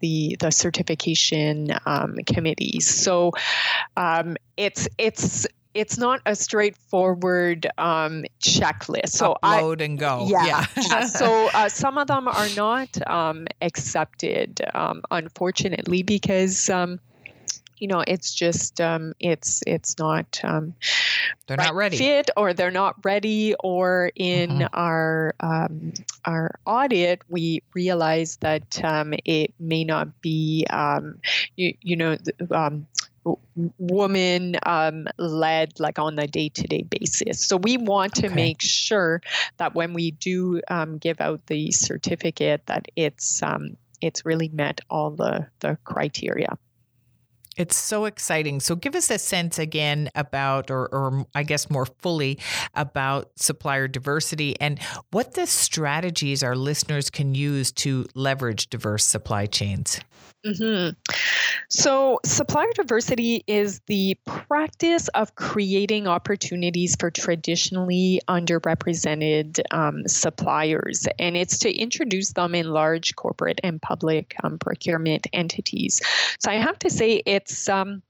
the 0.00 0.36
the 0.40 0.50
certification 0.50 1.70
committees. 2.26 2.88
So 2.88 3.32
it's 4.56 4.88
it's 4.98 5.46
it's 5.74 5.98
not 5.98 6.20
a 6.26 6.34
straightforward 6.34 7.66
um, 7.78 8.24
checklist. 8.42 9.10
So 9.10 9.36
upload 9.42 9.80
I, 9.80 9.84
and 9.84 9.98
go. 9.98 10.26
Yeah. 10.28 10.66
yeah. 10.76 11.06
so 11.06 11.48
uh, 11.54 11.68
some 11.68 11.98
of 11.98 12.08
them 12.08 12.28
are 12.28 12.48
not 12.56 12.88
um, 13.08 13.46
accepted, 13.62 14.60
um, 14.74 15.02
unfortunately, 15.10 16.02
because 16.02 16.68
um, 16.70 16.98
you 17.78 17.86
know 17.86 18.02
it's 18.06 18.34
just 18.34 18.80
um, 18.80 19.14
it's 19.20 19.62
it's 19.66 19.98
not 19.98 20.40
um, 20.42 20.74
they're 21.46 21.56
right 21.56 21.66
not 21.66 21.74
ready 21.74 21.96
fit 21.96 22.30
or 22.36 22.52
they're 22.52 22.70
not 22.70 22.96
ready 23.04 23.54
or 23.60 24.10
in 24.16 24.50
mm-hmm. 24.50 24.74
our 24.74 25.34
our 26.24 26.58
audit 26.66 27.22
we 27.28 27.62
realize 27.74 28.36
that 28.38 28.80
it 29.24 29.54
may 29.58 29.84
not 29.84 30.20
be 30.20 30.66
you, 31.56 31.74
you 31.80 31.96
know 31.96 32.16
woman 33.78 34.56
um, 34.64 35.06
led 35.18 35.78
like 35.78 35.98
on 35.98 36.18
a 36.18 36.26
day-to-day 36.26 36.82
basis 36.82 37.44
so 37.44 37.56
we 37.56 37.76
want 37.76 38.14
to 38.14 38.26
okay. 38.26 38.34
make 38.34 38.62
sure 38.62 39.20
that 39.58 39.74
when 39.74 39.92
we 39.92 40.12
do 40.12 40.60
um, 40.68 40.96
give 40.98 41.20
out 41.20 41.46
the 41.46 41.70
certificate 41.70 42.62
that 42.66 42.86
it's 42.96 43.42
um, 43.42 43.76
it's 44.00 44.24
really 44.24 44.48
met 44.48 44.80
all 44.88 45.10
the 45.10 45.46
the 45.60 45.76
criteria 45.84 46.56
it's 47.56 47.76
so 47.76 48.04
exciting. 48.04 48.60
So, 48.60 48.76
give 48.76 48.94
us 48.94 49.10
a 49.10 49.18
sense 49.18 49.58
again 49.58 50.10
about, 50.14 50.70
or, 50.70 50.86
or, 50.86 51.26
I 51.34 51.42
guess 51.42 51.68
more 51.68 51.86
fully, 51.86 52.38
about 52.74 53.32
supplier 53.36 53.88
diversity 53.88 54.58
and 54.60 54.78
what 55.10 55.34
the 55.34 55.46
strategies 55.46 56.42
our 56.42 56.56
listeners 56.56 57.10
can 57.10 57.34
use 57.34 57.72
to 57.72 58.06
leverage 58.14 58.70
diverse 58.70 59.04
supply 59.04 59.46
chains. 59.46 60.00
Mm-hmm. 60.46 60.94
So, 61.68 62.18
supplier 62.24 62.70
diversity 62.74 63.44
is 63.46 63.80
the 63.86 64.16
practice 64.24 65.08
of 65.08 65.34
creating 65.34 66.06
opportunities 66.06 66.96
for 66.98 67.10
traditionally 67.10 68.22
underrepresented 68.26 69.60
um, 69.70 70.08
suppliers, 70.08 71.06
and 71.18 71.36
it's 71.36 71.58
to 71.58 71.72
introduce 71.72 72.32
them 72.32 72.54
in 72.54 72.70
large 72.70 73.14
corporate 73.16 73.60
and 73.62 73.82
public 73.82 74.34
um, 74.42 74.58
procurement 74.58 75.26
entities. 75.34 76.00
So, 76.38 76.50
I 76.50 76.54
have 76.54 76.78
to 76.80 76.90
say, 76.90 77.22
it's 77.40 77.68
um, 77.68 78.02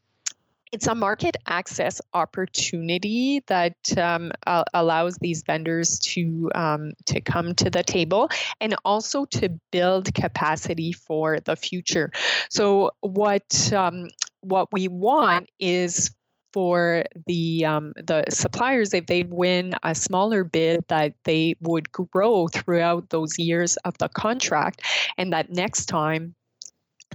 it's 0.73 0.87
a 0.87 0.95
market 0.95 1.37
access 1.47 2.01
opportunity 2.15 3.43
that 3.49 3.77
um, 3.99 4.31
uh, 4.47 4.65
allows 4.73 5.17
these 5.21 5.43
vendors 5.43 5.99
to 5.99 6.51
um, 6.55 6.93
to 7.07 7.21
come 7.21 7.55
to 7.57 7.71
the 7.71 7.83
table 7.83 8.29
and 8.61 8.75
also 8.85 9.25
to 9.27 9.49
build 9.73 10.15
capacity 10.15 10.93
for 10.93 11.41
the 11.41 11.57
future. 11.57 12.11
So 12.51 12.93
what 13.01 13.73
um, 13.73 14.09
what 14.41 14.73
we 14.73 14.89
want 14.89 15.49
is 15.59 16.11
for 16.53 17.05
the 17.27 17.65
um, 17.65 17.93
the 17.97 18.25
suppliers 18.29 18.93
if 18.93 19.07
they 19.07 19.23
win 19.25 19.75
a 19.85 19.95
smaller 19.95 20.43
bid 20.43 20.85
that 20.89 21.15
they 21.25 21.55
would 21.61 21.91
grow 21.93 22.49
throughout 22.49 23.11
those 23.11 23.39
years 23.39 23.77
of 23.85 23.97
the 23.99 24.09
contract 24.09 24.83
and 25.17 25.33
that 25.33 25.51
next 25.51 25.87
time 25.87 26.35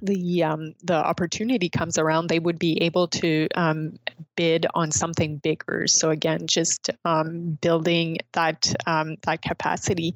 the 0.02 0.44
um, 0.44 0.74
the 0.84 0.96
opportunity 0.96 1.70
comes 1.70 1.98
around, 1.98 2.28
they 2.28 2.40
would 2.40 2.60
be 2.60 2.82
able 2.84 3.08
to 3.08 3.48
um, 3.56 3.98
bid 4.36 4.66
on 4.74 4.92
something 4.92 5.38
bigger. 5.38 5.88
So 5.88 6.10
again, 6.10 6.48
just 6.48 6.90
um, 7.06 7.58
building 7.62 8.18
that 8.34 8.74
um, 8.86 9.16
that 9.24 9.42
capacity. 9.42 10.16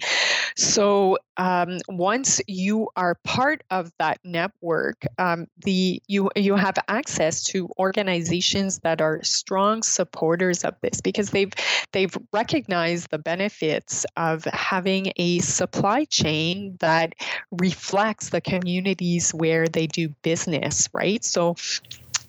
So 0.55 1.17
um, 1.37 1.77
once 1.87 2.41
you 2.47 2.89
are 2.97 3.15
part 3.23 3.63
of 3.71 3.91
that 3.97 4.19
network, 4.23 5.05
um, 5.17 5.47
the 5.63 6.01
you 6.07 6.29
you 6.35 6.55
have 6.55 6.75
access 6.87 7.43
to 7.45 7.69
organizations 7.79 8.79
that 8.79 9.01
are 9.01 9.23
strong 9.23 9.81
supporters 9.83 10.63
of 10.63 10.75
this 10.81 10.99
because 11.01 11.29
they've 11.29 11.53
they've 11.93 12.15
recognized 12.33 13.09
the 13.11 13.17
benefits 13.17 14.05
of 14.17 14.43
having 14.45 15.13
a 15.15 15.39
supply 15.39 16.05
chain 16.05 16.75
that 16.79 17.13
reflects 17.51 18.29
the 18.29 18.41
communities 18.41 19.31
where 19.33 19.67
they 19.73 19.87
do 19.87 20.09
business, 20.21 20.89
right? 20.93 21.23
So 21.23 21.55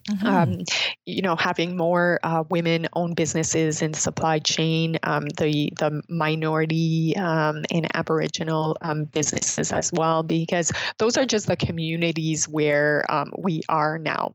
Mm-hmm. 0.09 0.27
Um, 0.27 0.59
you 1.07 1.23
know, 1.23 1.37
having 1.37 1.77
more 1.77 2.19
uh, 2.23 2.45
women-owned 2.49 3.17
businesses 3.17 3.83
in 3.83 3.95
supply 3.95 4.39
chain, 4.39 4.99
um, 5.03 5.29
the 5.29 5.73
the 5.79 6.03
minority 6.09 7.15
um, 7.17 7.65
and 7.71 7.87
Aboriginal 7.95 8.77
um, 8.81 9.05
businesses 9.05 9.73
as 9.73 9.93
well, 9.93 10.23
because 10.23 10.73
those 10.99 11.17
are 11.17 11.27
just 11.27 11.47
the 11.47 11.57
communities 11.57 12.49
where 12.49 13.05
um, 13.11 13.33
we 13.39 13.63
are 13.69 13.99
now. 13.99 14.35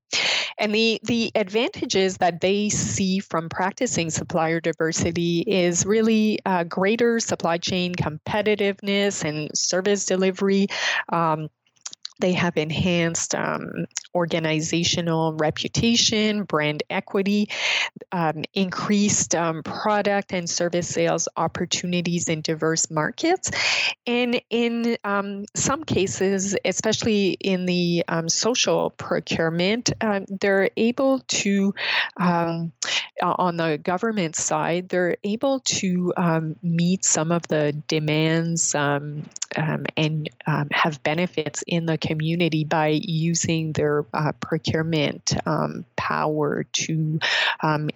And 0.57 0.74
the 0.74 1.00
the 1.03 1.31
advantages 1.35 2.17
that 2.17 2.41
they 2.41 2.69
see 2.69 3.19
from 3.19 3.50
practicing 3.50 4.09
supplier 4.09 4.62
diversity 4.62 5.39
is 5.41 5.85
really 5.85 6.39
uh, 6.45 6.63
greater 6.63 7.19
supply 7.19 7.57
chain 7.57 7.95
competitiveness 7.95 9.25
and 9.25 9.50
service 9.53 10.05
delivery. 10.05 10.67
They 12.19 12.34
have 12.34 12.57
enhanced 12.57 13.36
um, 13.36 13.86
organizational 14.13 15.34
reputation, 15.34 16.43
brand 16.43 16.84
equity, 16.89 17.50
um, 18.12 18.45
increased 18.53 19.36
um, 19.36 19.63
product 19.63 20.31
and 20.31 20.50
service 20.50 20.88
sales 20.88 21.27
opportunities 21.36 22.29
in 22.29 22.41
diverse 22.41 22.89
markets. 22.89 23.51
And 24.07 24.41
in 24.50 24.98
um, 25.03 25.45
some 25.55 25.84
cases, 25.84 26.55
especially 26.63 27.31
in 27.31 27.65
the 27.65 28.05
um, 28.07 28.29
social 28.29 28.91
procurement, 28.91 29.91
uh, 30.00 30.22
they're 30.27 30.69
able 30.77 31.19
to, 31.19 31.74
um, 32.17 32.72
on 33.22 33.57
the 33.57 33.77
government 33.77 34.36
side, 34.36 34.88
they're 34.89 35.17
able 35.24 35.60
to 35.62 36.13
meet 36.62 37.03
some 37.03 37.31
of 37.31 37.48
the 37.48 37.74
demands 37.88 38.75
and 38.75 40.29
have 40.72 41.03
benefits 41.03 41.63
in 41.67 41.86
the 41.86 41.98
community 42.07 42.63
by 42.63 43.00
using 43.03 43.74
their 43.74 44.05
uh, 44.13 44.31
procurement 44.39 45.33
um, 45.45 45.85
power 45.95 46.65
to 46.74 47.19
um, 47.62 47.89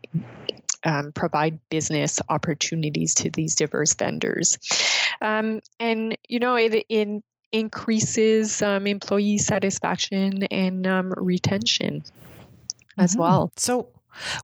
um, 0.84 1.12
provide 1.12 1.60
business 1.70 2.22
opportunities 2.30 3.14
to 3.16 3.30
these 3.30 3.56
diverse 3.56 3.94
vendors. 3.94 4.58
Um, 5.22 5.62
and, 5.80 6.18
you 6.28 6.40
know, 6.40 6.56
it, 6.56 6.86
it 6.90 7.24
increases 7.52 8.62
um, 8.62 8.88
employee 8.88 9.38
satisfaction 9.38 10.44
and 10.44 10.88
um, 10.88 11.14
retention 11.18 12.04
as 12.98 13.12
mm-hmm. 13.12 13.22
well. 13.22 13.52
So, 13.58 13.90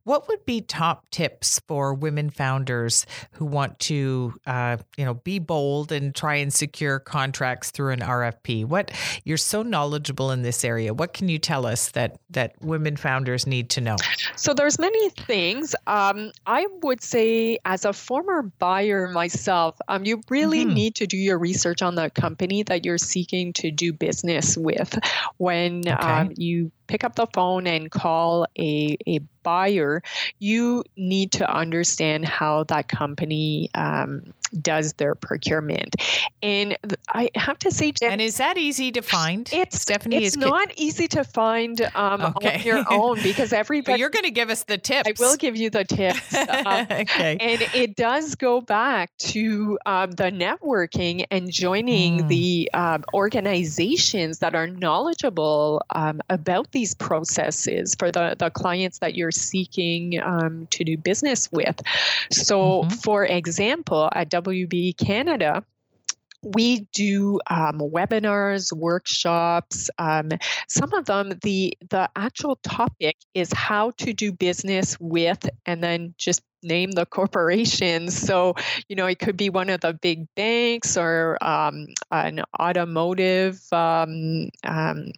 what 0.04 0.28
would 0.28 0.46
be 0.46 0.62
top 0.62 1.10
tips 1.10 1.60
for 1.68 1.94
women 1.94 2.30
founders 2.30 3.06
who 3.32 3.46
want 3.46 3.80
to, 3.80 4.34
uh, 4.46 4.78
you 4.98 5.06
know, 5.06 5.16
be 5.16 5.40
bold 5.40 5.92
and 5.92 6.14
try 6.14 6.36
and 6.36 6.54
secure 6.54 7.00
contracts 7.00 7.72
through 7.72 7.92
an 7.92 8.00
RFP? 8.00 8.66
What 8.66 8.92
you're 9.24 9.38
so 9.38 9.64
knowledgeable 9.64 10.32
in 10.32 10.42
this 10.42 10.64
area. 10.64 10.94
What 10.94 11.14
can 11.14 11.30
you 11.30 11.40
tell 11.40 11.66
us 11.66 11.90
that 11.92 12.18
that 12.32 12.54
women 12.62 12.96
founders 12.96 13.48
need 13.48 13.70
to 13.72 13.82
know? 13.82 13.96
So 14.36 14.54
there's 14.54 14.80
many 14.80 15.10
things. 15.12 15.76
Um, 15.88 16.32
I 16.46 16.68
would 16.82 17.02
say, 17.02 17.58
as 17.66 17.86
a 17.86 17.94
former 17.94 18.44
buyer 18.60 19.08
myself, 19.08 19.78
um, 19.88 20.06
you 20.06 20.22
really 20.30 20.66
mm-hmm. 20.66 20.74
need 20.74 20.96
to 20.96 21.08
do 21.08 21.18
your 21.18 21.38
research 21.38 21.82
on 21.82 21.96
the 21.96 22.10
company 22.12 22.64
that 22.64 22.86
you're 22.86 22.98
seeking 22.98 23.54
to 23.54 23.72
do 23.72 23.94
business 23.94 24.58
with 24.58 24.98
when 25.38 25.80
okay. 25.88 25.92
um, 25.92 26.32
you 26.38 26.72
pick 26.88 27.04
up 27.04 27.16
the 27.16 27.28
phone 27.34 27.68
and 27.68 27.92
call 27.92 28.46
a, 28.58 28.98
a 29.08 29.20
buyer, 29.46 30.04
you 30.40 30.84
need 30.98 31.32
to 31.34 31.50
understand 31.50 32.26
how 32.26 32.64
that 32.66 32.90
company 32.90 33.70
um, 33.76 34.34
does 34.62 34.94
their 34.94 35.16
procurement. 35.16 35.96
And 36.42 36.78
I 37.10 37.30
have 37.36 37.60
to 37.60 37.72
say, 37.72 37.94
and 38.02 38.22
is 38.22 38.38
that 38.38 38.58
easy 38.58 38.92
to 38.94 39.02
find? 39.02 39.50
It's 39.52 39.82
Stephanie. 39.82 40.24
It's 40.24 40.38
not 40.38 40.72
easy 40.76 41.08
to 41.10 41.24
find 41.24 41.80
um, 41.96 42.22
okay. 42.22 42.56
on 42.56 42.64
your 42.64 42.84
own 42.90 43.22
because 43.22 43.54
everybody. 43.54 43.94
but 43.94 44.00
you're 44.00 44.10
going 44.10 44.26
to 44.26 44.32
give 44.32 44.50
us 44.50 44.64
the 44.64 44.78
tips. 44.78 45.08
I 45.08 45.14
will 45.24 45.38
give 45.38 45.56
you 45.56 45.70
the 45.70 45.84
tips. 45.84 46.34
Uh, 46.34 46.86
okay. 46.92 47.38
And 47.40 47.62
it 47.74 47.96
does 47.96 48.36
go 48.36 48.62
back 48.62 49.16
to 49.18 49.78
um, 49.86 50.12
the 50.12 50.26
networking 50.26 51.26
and 51.32 51.52
joining 51.52 52.20
mm. 52.20 52.28
the 52.28 52.70
um, 52.74 53.04
organizations 53.14 54.40
that 54.40 54.56
are 54.56 54.68
knowledgeable 54.68 55.82
um, 55.92 56.22
about 56.30 56.72
these 56.72 56.94
processes 56.94 57.96
for 57.96 58.12
the, 58.12 58.36
the 58.38 58.50
clients 58.50 59.00
that 59.00 59.16
you're 59.16 59.32
seeking 59.36 60.22
um, 60.22 60.68
to 60.72 60.84
do 60.84 60.98
business 60.98 61.52
with. 61.52 61.80
So, 62.32 62.84
mm-hmm. 62.84 62.90
for 62.90 63.26
example, 63.26 64.10
at 64.14 64.30
WB 64.30 64.98
Canada, 64.98 65.64
we 66.46 66.82
do 66.94 67.40
um, 67.48 67.80
webinars, 67.80 68.72
workshops. 68.72 69.90
Um, 69.98 70.30
some 70.68 70.94
of 70.94 71.06
them, 71.06 71.40
the 71.42 71.76
the 71.90 72.10
actual 72.16 72.58
topic 72.58 73.18
is 73.34 73.52
how 73.52 73.92
to 73.98 74.14
do 74.14 74.32
business 74.32 74.98
with, 75.00 75.50
and 75.66 75.84
then 75.84 76.14
just 76.18 76.42
name 76.66 76.92
the 76.92 77.06
corporation. 77.06 78.10
So, 78.26 78.56
you 78.90 78.96
know, 78.96 79.06
it 79.06 79.20
could 79.20 79.38
be 79.38 79.50
one 79.50 79.70
of 79.70 79.82
the 79.82 79.94
big 79.94 80.28
banks 80.36 80.98
or 80.98 81.38
um, 81.44 81.88
an 82.12 82.42
automotive 82.60 83.62
um, 83.72 84.50
um, 84.64 85.12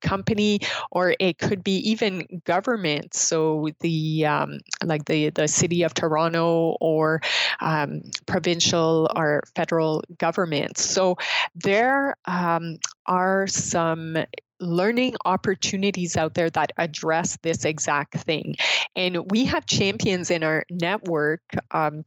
company, 0.00 0.60
or 0.90 1.14
it 1.18 1.38
could 1.38 1.64
be 1.64 1.90
even 1.90 2.42
government. 2.44 3.14
So, 3.14 3.68
the 3.80 4.26
um, 4.26 4.60
like 4.84 5.04
the 5.06 5.30
the 5.30 5.48
city 5.48 5.82
of 5.82 5.94
Toronto 5.94 6.76
or 6.80 7.20
um, 7.60 8.02
provincial 8.26 9.10
or 9.14 9.42
federal 9.54 10.02
governments. 10.18 10.84
So, 10.84 11.16
there 11.54 12.16
um, 12.26 12.78
are 13.06 13.46
some 13.46 14.18
learning 14.62 15.16
opportunities 15.24 16.16
out 16.16 16.34
there 16.34 16.48
that 16.50 16.72
address 16.78 17.36
this 17.42 17.64
exact 17.64 18.14
thing. 18.14 18.56
And 18.96 19.30
we 19.30 19.44
have 19.46 19.66
champions 19.66 20.30
in 20.30 20.42
our 20.42 20.64
network. 20.70 21.42
Um, 21.70 22.04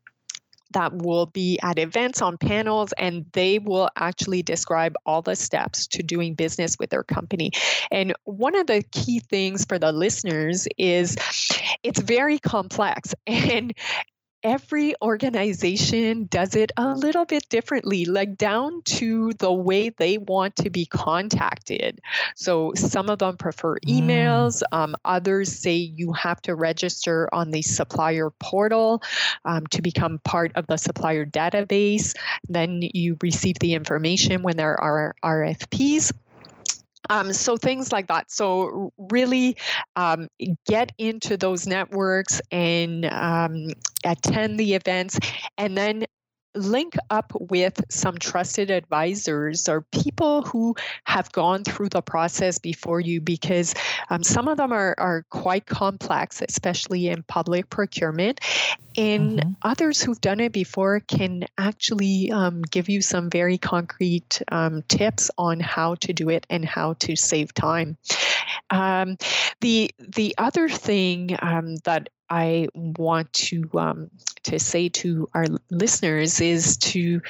that 0.76 0.94
will 0.94 1.26
be 1.26 1.58
at 1.64 1.80
events 1.80 2.22
on 2.22 2.38
panels 2.38 2.94
and 2.98 3.26
they 3.32 3.60
will 3.60 3.88
actually 3.96 4.44
describe 4.44 4.94
all 5.06 5.22
the 5.22 5.36
steps 5.36 5.88
to 5.88 6.04
doing 6.04 6.36
business 6.36 6.76
with 6.78 6.90
their 6.90 7.04
company. 7.04 7.52
And 7.92 8.14
one 8.26 8.56
of 8.56 8.68
the 8.68 8.84
key 8.92 9.22
things 9.22 9.64
for 9.64 9.80
the 9.80 9.94
listeners 9.94 10.68
is 10.78 11.16
it's 11.82 12.00
very 12.02 12.40
complex 12.40 13.16
and 13.28 13.74
every 14.46 14.94
organization 15.02 16.26
does 16.26 16.56
it 16.56 16.72
a 16.78 16.94
little 16.94 17.26
bit 17.26 17.50
differently, 17.50 18.06
like 18.06 18.38
down 18.38 18.84
to 18.84 19.34
the 19.34 19.52
way 19.52 19.90
they 19.90 20.20
want 20.20 20.56
to 20.58 20.70
be 20.70 20.86
contacted. 20.86 22.00
So 22.36 22.72
some 22.76 23.10
of 23.10 23.18
them 23.18 23.38
prefer 23.38 23.78
mm. 23.80 24.02
emails, 24.02 24.62
mm. 24.62 24.78
um, 24.78 24.96
others 25.04 25.52
say 25.52 25.74
you 25.74 26.14
have 26.14 26.40
to 26.44 26.54
register 26.54 27.28
on 27.34 27.50
the 27.50 27.64
supplier 27.64 28.30
portal 28.30 29.02
um, 29.46 29.66
to 29.72 29.82
become 29.82 30.20
part 30.20 30.52
of 30.54 30.68
the 30.68 30.78
supplier 30.78 31.26
database. 31.26 32.14
Then 32.48 32.82
you 32.94 33.18
receive 33.24 33.58
the 33.60 33.74
information 33.74 34.44
when 34.44 34.58
there 34.58 34.80
are 34.80 35.16
RFPs. 35.24 36.14
Um, 37.10 37.34
so 37.34 37.58
things 37.58 37.92
like 37.92 38.08
that. 38.08 38.32
So 38.32 38.92
really 38.98 39.58
um, 39.96 40.28
get 40.66 40.92
into 40.98 41.38
those 41.38 41.68
networks 41.68 42.42
and 42.52 43.06
um, 43.06 43.70
attend 44.04 44.60
the 44.60 44.74
events, 44.74 45.20
and 45.58 45.78
then 45.78 46.06
link 46.56 46.96
up 47.10 47.32
with 47.40 47.80
some 47.90 48.18
trusted 48.18 48.72
advisors 48.72 49.68
or 49.70 49.82
people 49.82 50.42
who 50.44 50.76
have 51.04 51.32
gone 51.32 51.64
through 51.64 51.90
the 51.90 52.02
process 52.02 52.60
before 52.60 53.00
you 53.00 53.22
because 53.22 53.74
um, 54.10 54.24
some 54.24 54.48
of 54.48 54.58
them 54.58 54.72
are, 54.72 54.96
are 54.98 55.26
quite 55.30 55.66
complex, 55.66 56.42
especially 56.42 57.08
in 57.10 57.24
public 57.24 57.70
procurement. 57.70 58.40
And 58.98 59.40
mm-hmm. 59.40 59.52
others 59.62 60.02
who've 60.02 60.22
done 60.22 60.40
it 60.40 60.54
before 60.54 61.02
can 61.02 61.46
actually 61.58 62.32
um, 62.32 62.62
give 62.62 62.88
you 62.88 63.02
some 63.02 63.30
very 63.30 63.58
concrete 63.58 64.42
um, 64.50 64.84
tips 64.88 65.30
on 65.38 65.60
how 65.60 65.96
to 65.96 66.14
do 66.14 66.30
it 66.30 66.46
and 66.50 66.64
how 66.64 66.94
to 67.00 67.16
save 67.16 67.54
time. 67.54 67.98
Um, 68.70 69.18
the 69.62 69.92
the 70.00 70.36
other 70.38 70.70
thing 70.70 71.38
um, 71.42 71.76
that 71.86 72.10
I 72.30 72.68
want 72.74 73.32
to 73.34 73.70
um, 73.76 74.10
to 74.44 74.60
say 74.60 74.90
to 74.90 75.30
our 75.34 75.46
listeners 75.70 76.42
is 76.42 76.78
to 76.78 77.22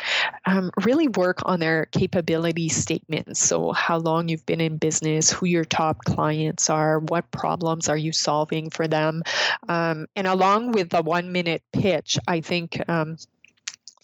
um, 0.45 0.71
really 0.83 1.07
work 1.09 1.39
on 1.43 1.59
their 1.59 1.85
capability 1.88 2.69
statements. 2.69 3.41
So, 3.41 3.71
how 3.73 3.97
long 3.97 4.29
you've 4.29 4.45
been 4.45 4.61
in 4.61 4.77
business, 4.77 5.31
who 5.31 5.45
your 5.45 5.65
top 5.65 6.05
clients 6.05 6.69
are, 6.69 6.99
what 6.99 7.29
problems 7.31 7.89
are 7.89 7.97
you 7.97 8.13
solving 8.13 8.69
for 8.69 8.88
them, 8.88 9.23
um, 9.67 10.07
and 10.15 10.27
along 10.27 10.71
with 10.71 10.89
the 10.89 11.01
one 11.01 11.31
minute 11.31 11.63
pitch, 11.73 12.17
I 12.27 12.41
think 12.41 12.81
um, 12.89 13.17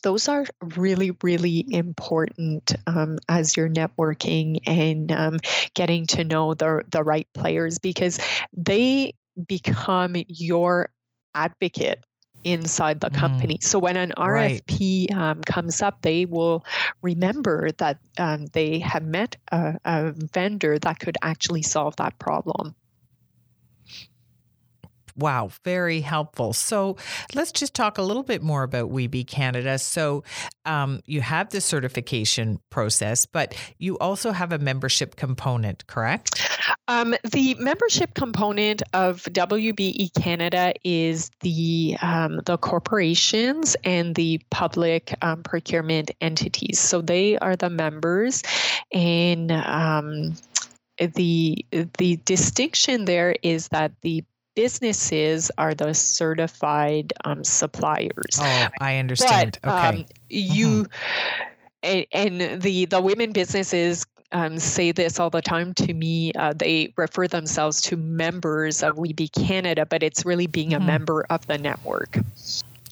those 0.04 0.28
are 0.28 0.46
really, 0.76 1.12
really 1.24 1.66
important 1.70 2.76
um, 2.88 3.18
as 3.30 3.56
you're 3.56 3.70
networking 3.70 4.60
and 4.66 5.12
um, 5.12 5.40
getting 5.74 6.08
to 6.08 6.24
know 6.24 6.54
the, 6.54 6.84
the 6.92 7.04
right 7.04 7.28
players 7.34 7.80
because 7.80 8.20
they 8.56 9.14
become 9.48 10.16
your 10.28 10.90
advocate 11.34 12.04
inside 12.44 13.00
the 13.00 13.10
company. 13.10 13.58
Mm. 13.58 13.64
So 13.64 13.80
when 13.80 13.98
an 13.98 14.14
RFP 14.18 15.12
right. 15.12 15.18
um, 15.18 15.42
comes 15.42 15.82
up, 15.82 16.02
they 16.02 16.26
will 16.26 16.66
remember 17.02 17.70
that 17.78 18.00
um, 18.18 18.48
they 18.48 18.80
have 18.80 19.04
met 19.04 19.38
a, 19.52 19.78
a 19.86 20.12
vendor 20.12 20.80
that 20.80 21.00
could 21.00 21.18
actually 21.22 21.62
solve 21.62 21.96
that 21.98 22.18
problem. 22.20 22.76
Wow, 25.22 25.52
very 25.64 26.02
helpful. 26.02 26.52
So 26.52 26.98
let's 27.36 27.52
just 27.52 27.76
talk 27.76 28.00
a 28.00 28.02
little 28.02 28.24
bit 28.24 28.42
more 28.42 28.64
about 28.64 28.90
WeBe 28.90 29.28
Canada. 29.28 29.78
So 29.78 30.24
um, 30.66 31.02
you 31.06 31.22
have 31.22 31.52
the 31.52 31.62
certification 31.62 32.60
process, 32.72 33.28
but 33.28 33.54
you 33.78 34.00
also 34.00 34.32
have 34.32 34.52
a 34.52 34.58
membership 34.58 35.16
component, 35.16 35.86
correct? 35.86 36.42
Um, 36.88 37.14
the 37.24 37.54
membership 37.60 38.16
component 38.16 38.82
of 38.94 39.22
WBE 39.24 40.12
Canada 40.20 40.74
is 40.84 41.30
the 41.42 41.98
um, 42.02 42.42
the 42.46 42.58
corporations 42.58 43.76
and 43.84 44.16
the 44.16 44.42
public 44.50 45.14
um, 45.22 45.44
procurement 45.44 46.10
entities. 46.20 46.80
So 46.80 47.02
they 47.02 47.38
are 47.38 47.56
the 47.56 47.70
members, 47.70 48.42
and 48.92 49.52
um, 49.52 50.36
the 50.98 51.66
the 51.98 52.18
distinction 52.26 53.06
there 53.06 53.36
is 53.42 53.68
that 53.70 53.92
the 54.02 54.24
businesses 54.56 55.52
are 55.58 55.74
the 55.74 55.94
certified 55.94 57.14
um, 57.26 57.44
suppliers. 57.44 58.40
Oh, 58.40 58.68
I 58.80 58.98
understand. 58.98 59.60
But, 59.62 59.70
okay. 59.72 60.00
Um, 60.00 60.06
you 60.30 60.68
mm-hmm. 60.84 62.06
and, 62.14 62.42
and, 62.42 62.62
the 62.62 62.86
the 62.86 63.02
women 63.02 63.32
businesses 63.32 64.06
um, 64.32 64.60
say 64.60 64.92
this 64.92 65.20
all 65.20 65.30
the 65.30 65.42
time 65.42 65.74
to 65.76 65.94
me. 65.94 66.32
Uh, 66.34 66.54
they 66.54 66.94
refer 66.98 67.28
themselves 67.28 67.82
to 67.82 67.98
members 67.98 68.84
of 68.84 68.96
WeBe 68.96 69.32
Canada, 69.32 69.86
but 69.86 70.04
it's 70.04 70.26
really 70.26 70.48
being 70.48 70.72
mm-hmm. 70.72 70.84
a 70.84 70.86
member 70.86 71.26
of 71.30 71.46
the 71.48 71.58
network. 71.58 72.18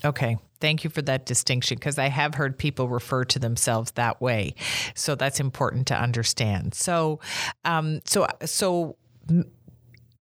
Okay. 0.03 0.37
Thank 0.61 0.83
you 0.83 0.89
for 0.89 1.01
that 1.03 1.25
distinction 1.25 1.75
because 1.75 1.97
I 1.97 2.07
have 2.07 2.35
heard 2.35 2.57
people 2.57 2.89
refer 2.89 3.23
to 3.25 3.39
themselves 3.39 3.91
that 3.91 4.19
way. 4.19 4.55
So 4.93 5.15
that's 5.15 5.39
important 5.39 5.87
to 5.87 5.95
understand. 5.95 6.73
So, 6.73 7.21
um, 7.63 8.01
so, 8.03 8.27
so 8.43 8.97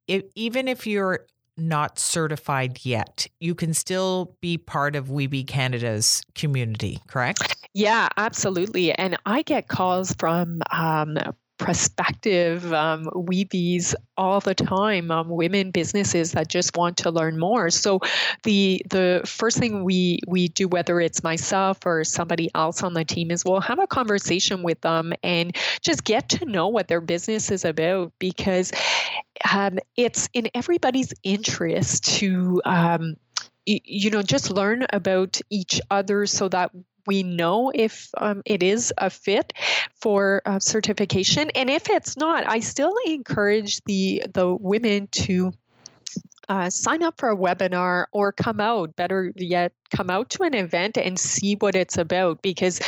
if, 0.08 0.24
even 0.34 0.66
if 0.66 0.86
you're 0.86 1.26
not 1.56 1.98
certified 1.98 2.84
yet, 2.84 3.26
you 3.40 3.54
can 3.54 3.74
still 3.74 4.36
be 4.40 4.56
part 4.56 4.96
of 4.96 5.06
WeBe 5.06 5.46
Canada's 5.46 6.22
community, 6.34 7.00
correct? 7.08 7.56
Yeah, 7.74 8.08
absolutely. 8.16 8.92
And 8.92 9.16
I 9.26 9.42
get 9.42 9.68
calls 9.68 10.14
from 10.18 10.60
um, 10.72 11.18
prospective 11.58 12.72
um, 12.72 13.06
WeBes 13.06 13.94
all 14.16 14.40
the 14.40 14.54
time, 14.54 15.10
um, 15.10 15.28
women 15.28 15.70
businesses 15.70 16.32
that 16.32 16.48
just 16.48 16.76
want 16.76 16.96
to 16.98 17.10
learn 17.10 17.38
more. 17.38 17.68
So 17.70 18.00
the 18.44 18.80
the 18.88 19.22
first 19.26 19.58
thing 19.58 19.84
we 19.84 20.20
we 20.26 20.48
do, 20.48 20.68
whether 20.68 21.00
it's 21.00 21.22
myself 21.22 21.84
or 21.84 22.04
somebody 22.04 22.48
else 22.54 22.82
on 22.82 22.94
the 22.94 23.04
team, 23.04 23.30
is 23.30 23.44
we'll 23.44 23.60
have 23.60 23.80
a 23.80 23.86
conversation 23.86 24.62
with 24.62 24.80
them 24.80 25.12
and 25.22 25.54
just 25.82 26.04
get 26.04 26.28
to 26.30 26.44
know 26.46 26.68
what 26.68 26.88
their 26.88 27.00
business 27.00 27.50
is 27.50 27.64
about 27.64 28.12
because 28.18 28.72
um, 29.52 29.78
it's 29.96 30.28
in 30.32 30.48
everybody's 30.54 31.12
interest 31.22 32.04
to. 32.18 32.62
Um, 32.64 33.16
you 33.70 34.08
know, 34.08 34.22
just 34.22 34.50
learn 34.50 34.86
about 34.94 35.42
each 35.50 35.78
other 35.90 36.24
so 36.24 36.48
that 36.48 36.70
we 37.06 37.22
know 37.22 37.72
if 37.74 38.10
um, 38.16 38.42
it 38.44 38.62
is 38.62 38.94
a 38.96 39.10
fit 39.10 39.52
for 40.00 40.42
uh, 40.46 40.58
certification. 40.58 41.50
And 41.50 41.68
if 41.68 41.90
it's 41.90 42.16
not, 42.16 42.48
I 42.48 42.60
still 42.60 42.94
encourage 43.06 43.82
the 43.84 44.22
the 44.32 44.54
women 44.54 45.08
to 45.12 45.52
uh, 46.48 46.70
sign 46.70 47.02
up 47.02 47.18
for 47.18 47.30
a 47.30 47.36
webinar 47.36 48.06
or 48.12 48.32
come 48.32 48.60
out, 48.60 48.96
better 48.96 49.32
yet, 49.36 49.72
come 49.94 50.08
out 50.10 50.30
to 50.30 50.44
an 50.44 50.54
event 50.54 50.96
and 50.96 51.18
see 51.18 51.54
what 51.56 51.74
it's 51.74 51.98
about 51.98 52.40
because 52.40 52.80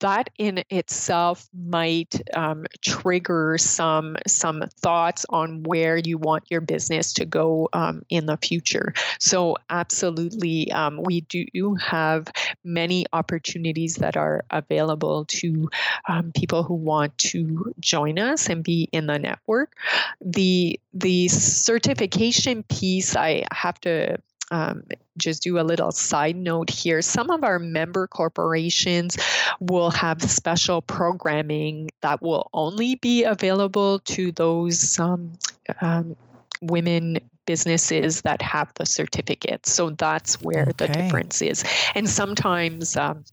that 0.00 0.30
in 0.38 0.62
itself 0.70 1.48
might 1.52 2.20
um, 2.34 2.66
trigger 2.84 3.56
some 3.58 4.16
some 4.26 4.64
thoughts 4.80 5.26
on 5.28 5.62
where 5.64 5.96
you 5.96 6.18
want 6.18 6.44
your 6.50 6.60
business 6.60 7.12
to 7.14 7.24
go 7.24 7.68
um, 7.72 8.02
in 8.08 8.26
the 8.26 8.36
future. 8.36 8.92
So 9.18 9.56
absolutely, 9.70 10.70
um, 10.72 11.00
we 11.02 11.22
do 11.22 11.74
have 11.76 12.28
many 12.64 13.06
opportunities 13.12 13.96
that 13.96 14.16
are 14.16 14.44
available 14.50 15.24
to 15.26 15.68
um, 16.08 16.32
people 16.32 16.62
who 16.62 16.74
want 16.74 17.16
to 17.18 17.74
join 17.80 18.18
us 18.18 18.48
and 18.48 18.62
be 18.62 18.88
in 18.92 19.06
the 19.06 19.18
network. 19.18 19.76
The 20.20 20.78
the 20.94 21.28
certification 21.28 22.62
piece, 22.64 23.16
I 23.16 23.44
have 23.52 23.80
to 23.82 24.18
um, 24.50 24.84
just 25.16 25.42
do 25.42 25.58
a 25.58 25.62
little 25.62 25.92
side 25.92 26.36
note 26.36 26.70
here. 26.70 27.02
Some 27.02 27.30
of 27.30 27.44
our 27.44 27.58
member 27.58 28.06
corporations 28.06 29.16
will 29.60 29.90
have 29.90 30.22
special 30.22 30.82
programming 30.82 31.90
that 32.00 32.22
will 32.22 32.48
only 32.52 32.94
be 32.96 33.24
available 33.24 33.98
to 34.00 34.32
those 34.32 34.98
um, 34.98 35.32
um, 35.80 36.16
women 36.60 37.18
businesses 37.46 38.22
that 38.22 38.42
have 38.42 38.72
the 38.74 38.86
certificate. 38.86 39.66
So 39.66 39.90
that's 39.90 40.40
where 40.40 40.62
okay. 40.62 40.72
the 40.86 40.88
difference 40.88 41.42
is. 41.42 41.64
And 41.94 42.08
sometimes, 42.08 42.96
um, 42.96 43.24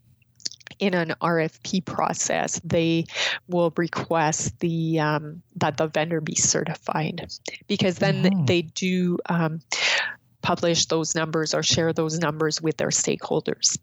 in 0.80 0.93
an 0.93 1.13
RFP 1.21 1.86
process, 1.86 2.60
they 2.63 3.06
will 3.47 3.73
request 3.78 4.60
the 4.60 4.99
um, 4.99 5.41
that 5.56 5.78
the 5.78 5.88
vendor 5.88 6.21
be 6.21 6.36
certified 6.36 7.28
because 7.67 7.97
then 7.97 8.23
mm. 8.23 8.47
they 8.47 8.63
do 8.63 9.17
um, 9.28 9.62
publish 10.45 10.86
those 10.86 11.15
numbers 11.15 11.55
or 11.55 11.63
share 11.63 11.91
those 11.91 12.19
numbers 12.19 12.62
with 12.62 12.77
their 12.77 12.89
stakeholders. 12.89 13.79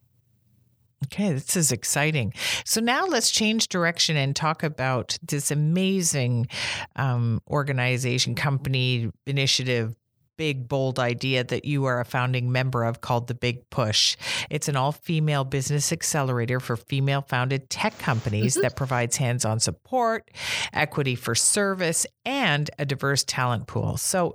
Okay, 1.07 1.33
this 1.33 1.57
is 1.57 1.72
exciting. 1.72 2.33
So 2.64 2.81
now 2.81 3.07
let's 3.07 3.33
change 3.33 3.66
direction 3.66 4.16
and 4.16 4.37
talk 4.37 4.62
about 4.62 5.18
this 5.20 5.51
amazing 5.51 6.46
um, 6.94 7.42
organization, 7.51 8.37
company, 8.37 9.11
initiative, 9.27 9.96
big, 10.37 10.68
bold 10.68 10.99
idea 10.99 11.45
that 11.45 11.64
you 11.64 11.85
are 11.85 12.01
a 12.01 12.05
founding 12.05 12.53
member 12.53 12.85
of 12.85 13.01
called 13.01 13.29
The 13.29 13.35
Big 13.35 13.68
Push. 13.71 14.16
It's 14.51 14.68
an 14.68 14.77
all 14.77 14.92
female 14.92 15.45
business 15.45 15.92
accelerator 15.92 16.61
for 16.61 16.77
female 16.77 17.23
founded 17.23 17.71
tech 17.71 17.99
companies 17.99 18.55
mm-hmm. 18.55 18.62
that 18.62 18.77
provides 18.77 19.16
hands 19.16 19.45
on 19.45 19.61
support, 19.61 20.31
equity 20.73 21.14
for 21.14 21.35
service, 21.35 22.07
and 22.25 22.71
a 22.79 22.85
diverse 22.85 23.25
talent 23.25 23.66
pool. 23.66 23.97
So, 23.97 24.35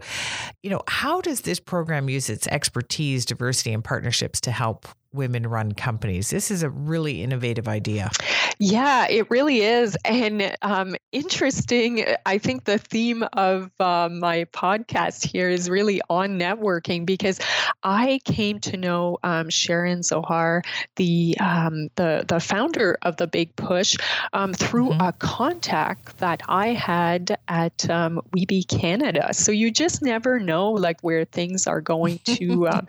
you 0.64 0.70
know, 0.70 0.82
how 0.88 1.22
does 1.22 1.42
this 1.42 1.60
program 1.60 2.10
use 2.10 2.30
its 2.30 2.48
expertise, 2.48 3.26
diversity, 3.26 3.74
and 3.74 3.84
partnerships 3.84 4.42
to 4.42 4.52
help 4.52 4.88
women 5.14 5.48
run 5.48 5.74
companies. 5.74 6.30
This 6.30 6.52
is 6.52 6.64
a 6.64 6.70
really 6.70 7.24
innovative 7.24 7.68
idea. 7.68 8.12
Yeah, 8.60 9.08
it 9.08 9.30
really 9.30 9.62
is. 9.62 9.96
And 10.04 10.56
um, 10.64 10.96
interesting, 11.12 12.06
I 12.26 12.40
think 12.40 12.64
the 12.64 12.80
theme 12.80 13.24
of 13.34 13.70
uh, 13.80 14.10
my 14.12 14.46
podcast 14.46 15.26
here 15.26 15.48
is 15.48 15.70
really 15.70 16.02
on 16.10 16.40
networking 16.40 17.06
because 17.06 17.40
I 17.84 18.20
came 18.26 18.60
to 18.62 18.78
know 18.78 19.20
um, 19.24 19.52
Sharon 19.52 20.02
Zohar, 20.02 20.64
the, 20.96 21.38
um, 21.40 21.90
the, 21.96 22.26
the 22.28 22.40
founder 22.40 22.98
of 23.04 23.18
The 23.18 23.28
Big 23.28 23.56
Push, 23.56 23.96
um, 24.34 24.54
through 24.54 24.90
mm-hmm. 24.90 25.02
a 25.02 25.14
contact 25.14 26.18
that 26.18 26.42
I 26.48 26.70
had 26.70 27.38
at 27.48 27.88
um, 27.92 28.22
WeBe 28.36 28.68
Canada. 28.68 29.36
So 29.36 29.52
you 29.52 29.70
just 29.70 30.02
never 30.02 30.40
know 30.40 30.72
like 30.72 31.02
where 31.02 31.26
things 31.26 31.68
are 31.68 31.82
going 31.82 32.20
to, 32.26 32.68
uh, 32.68 32.82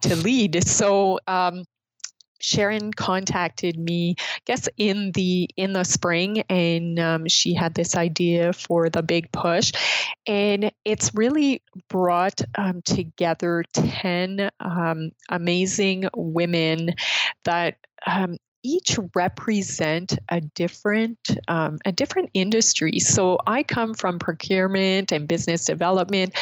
to 0.00 0.16
lead. 0.22 0.66
So, 0.66 1.20
um, 1.28 1.64
Sharon 2.42 2.92
contacted 2.92 3.78
me, 3.78 4.16
I 4.18 4.40
guess 4.44 4.68
in 4.76 5.12
the 5.12 5.48
in 5.56 5.72
the 5.72 5.84
spring, 5.84 6.42
and 6.48 6.98
um, 6.98 7.28
she 7.28 7.54
had 7.54 7.74
this 7.74 7.96
idea 7.96 8.52
for 8.52 8.90
the 8.90 9.02
big 9.02 9.30
push, 9.32 9.72
and 10.26 10.70
it's 10.84 11.14
really 11.14 11.62
brought 11.88 12.40
um, 12.56 12.82
together 12.82 13.64
ten 13.72 14.50
um, 14.60 15.12
amazing 15.28 16.08
women 16.14 16.94
that 17.44 17.76
um, 18.06 18.36
each 18.62 18.98
represent 19.14 20.18
a 20.28 20.40
different 20.40 21.18
um, 21.48 21.78
a 21.84 21.92
different 21.92 22.30
industry. 22.34 22.98
So 22.98 23.38
I 23.46 23.62
come 23.62 23.94
from 23.94 24.18
procurement 24.18 25.12
and 25.12 25.26
business 25.26 25.64
development, 25.64 26.34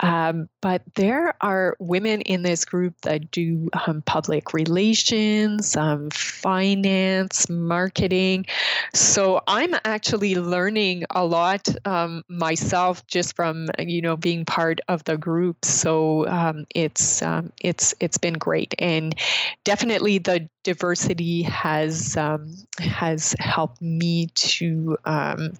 um, 0.00 0.48
but 0.60 0.82
there 0.94 1.34
are 1.40 1.76
women 1.78 2.20
in 2.22 2.42
this 2.42 2.64
group 2.64 2.94
that 3.02 3.30
do 3.30 3.68
um, 3.86 4.02
public 4.02 4.52
relations, 4.52 5.76
um, 5.76 6.10
finance, 6.10 7.48
marketing. 7.48 8.46
So 8.94 9.40
I'm 9.46 9.74
actually 9.84 10.34
learning 10.34 11.04
a 11.10 11.24
lot 11.24 11.68
um, 11.84 12.24
myself 12.28 13.06
just 13.06 13.36
from 13.36 13.68
you 13.78 14.02
know 14.02 14.16
being 14.16 14.44
part 14.44 14.80
of 14.88 15.04
the 15.04 15.16
group. 15.16 15.64
So 15.64 16.26
um, 16.26 16.66
it's 16.74 17.22
it's 17.60 17.94
it's 18.00 18.18
been 18.18 18.34
great 18.34 18.74
and 18.78 19.14
definitely 19.64 20.18
the 20.18 20.48
diversity 20.62 21.42
has 21.60 22.16
um, 22.16 22.56
has 22.78 23.34
helped 23.38 23.82
me 23.82 24.28
to 24.34 24.96
um, 25.04 25.52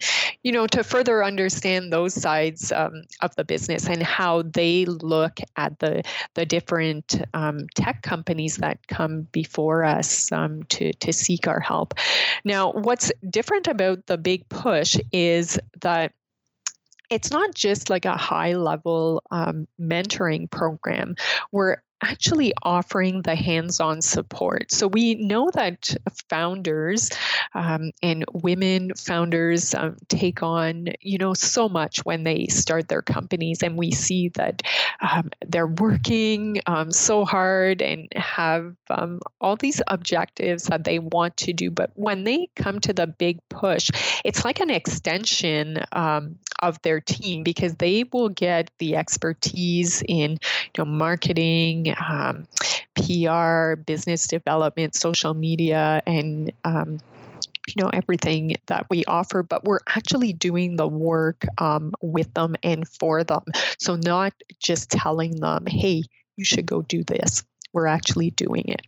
you 0.42 0.50
know 0.50 0.66
to 0.66 0.82
further 0.82 1.22
understand 1.22 1.92
those 1.92 2.14
sides 2.14 2.72
um, 2.72 3.02
of 3.20 3.36
the 3.36 3.44
business 3.44 3.86
and 3.86 4.02
how 4.02 4.40
they 4.40 4.86
look 4.86 5.40
at 5.56 5.78
the 5.78 6.02
the 6.34 6.46
different 6.46 7.20
um, 7.34 7.66
tech 7.74 8.00
companies 8.00 8.56
that 8.56 8.86
come 8.88 9.28
before 9.30 9.84
us 9.84 10.32
um, 10.32 10.62
to 10.64 10.90
to 10.94 11.12
seek 11.12 11.46
our 11.46 11.60
help. 11.60 11.92
Now, 12.46 12.72
what's 12.72 13.12
different 13.28 13.68
about 13.68 14.06
the 14.06 14.16
big 14.16 14.48
push 14.48 14.96
is 15.12 15.58
that 15.82 16.12
it's 17.10 17.30
not 17.30 17.54
just 17.54 17.90
like 17.90 18.06
a 18.06 18.16
high 18.16 18.54
level 18.54 19.22
um, 19.30 19.68
mentoring 19.78 20.50
program. 20.50 21.16
We're 21.52 21.82
actually 22.02 22.52
offering 22.62 23.22
the 23.22 23.34
hands-on 23.34 24.02
support. 24.02 24.72
So 24.72 24.86
we 24.86 25.14
know 25.14 25.50
that 25.54 25.94
founders 26.28 27.10
um, 27.54 27.92
and 28.02 28.24
women 28.32 28.92
founders 28.94 29.74
um, 29.74 29.96
take 30.08 30.42
on, 30.42 30.88
you 31.00 31.18
know, 31.18 31.34
so 31.34 31.68
much 31.68 32.04
when 32.04 32.24
they 32.24 32.46
start 32.46 32.88
their 32.88 33.02
companies, 33.02 33.62
and 33.62 33.76
we 33.76 33.90
see 33.90 34.28
that 34.30 34.62
um, 35.00 35.30
they're 35.46 35.66
working 35.66 36.60
um, 36.66 36.92
so 36.92 37.24
hard 37.24 37.82
and 37.82 38.08
have 38.14 38.74
um, 38.88 39.20
all 39.40 39.56
these 39.56 39.82
objectives 39.86 40.64
that 40.64 40.84
they 40.84 40.98
want 40.98 41.36
to 41.38 41.52
do. 41.52 41.70
But 41.70 41.90
when 41.94 42.24
they 42.24 42.48
come 42.56 42.80
to 42.80 42.92
the 42.92 43.06
big 43.06 43.38
push, 43.48 43.90
it's 44.24 44.44
like 44.44 44.60
an 44.60 44.70
extension 44.70 45.78
um, 45.92 46.38
of 46.62 46.80
their 46.82 47.00
team 47.00 47.42
because 47.42 47.74
they 47.76 48.04
will 48.12 48.28
get 48.28 48.70
the 48.78 48.96
expertise 48.96 50.02
in, 50.06 50.32
you 50.32 50.38
know, 50.78 50.84
marketing 50.84 51.89
um, 51.94 52.46
PR, 52.94 53.80
business 53.80 54.26
development, 54.26 54.94
social 54.94 55.34
media, 55.34 56.02
and 56.06 56.52
um, 56.64 57.00
you 57.68 57.82
know 57.82 57.90
everything 57.92 58.56
that 58.66 58.86
we 58.90 59.04
offer 59.04 59.42
but 59.42 59.64
we're 59.64 59.80
actually 59.86 60.32
doing 60.32 60.76
the 60.76 60.88
work 60.88 61.44
um, 61.58 61.92
with 62.00 62.32
them 62.34 62.56
and 62.62 62.88
for 62.88 63.24
them. 63.24 63.42
So 63.78 63.96
not 63.96 64.32
just 64.58 64.90
telling 64.90 65.36
them 65.36 65.66
hey 65.66 66.04
you 66.36 66.44
should 66.44 66.66
go 66.66 66.82
do 66.82 67.04
this. 67.04 67.44
We're 67.72 67.86
actually 67.86 68.30
doing 68.30 68.64
it 68.66 68.82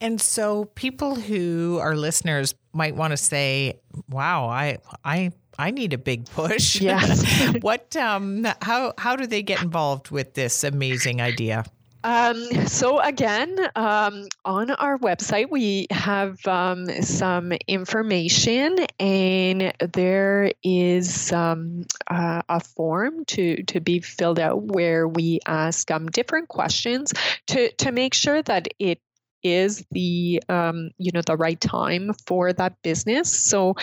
and 0.00 0.20
so 0.20 0.66
people 0.74 1.14
who 1.14 1.78
are 1.80 1.94
listeners 1.96 2.54
might 2.72 2.94
want 2.94 3.12
to 3.12 3.16
say 3.16 3.78
wow 4.08 4.46
i 4.48 4.78
i 5.04 5.30
I 5.58 5.72
need 5.72 5.92
a 5.92 5.98
big 5.98 6.24
push. 6.24 6.80
Yes. 6.80 7.22
what 7.60 7.94
um 7.94 8.46
how 8.62 8.94
how 8.96 9.14
do 9.14 9.26
they 9.26 9.42
get 9.42 9.60
involved 9.62 10.10
with 10.10 10.32
this 10.32 10.64
amazing 10.64 11.20
idea? 11.20 11.64
Um, 12.02 12.66
so 12.66 12.98
again, 12.98 13.58
um, 13.76 14.26
on 14.46 14.70
our 14.70 14.98
website, 14.98 15.50
we 15.50 15.86
have 15.90 16.44
um, 16.46 16.88
some 17.02 17.52
information, 17.68 18.86
and 18.98 19.74
there 19.92 20.52
is 20.62 21.30
um, 21.32 21.84
uh, 22.06 22.40
a 22.48 22.60
form 22.60 23.24
to 23.26 23.62
to 23.64 23.80
be 23.80 24.00
filled 24.00 24.38
out 24.38 24.62
where 24.62 25.06
we 25.06 25.40
ask 25.46 25.90
um, 25.90 26.06
different 26.06 26.48
questions 26.48 27.12
to 27.48 27.70
to 27.72 27.92
make 27.92 28.14
sure 28.14 28.40
that 28.42 28.68
it 28.78 29.00
is 29.42 29.84
the 29.90 30.42
um, 30.48 30.90
you 30.98 31.10
know 31.12 31.22
the 31.22 31.36
right 31.36 31.60
time 31.60 32.12
for 32.26 32.52
that 32.52 32.80
business 32.82 33.32
so 33.32 33.74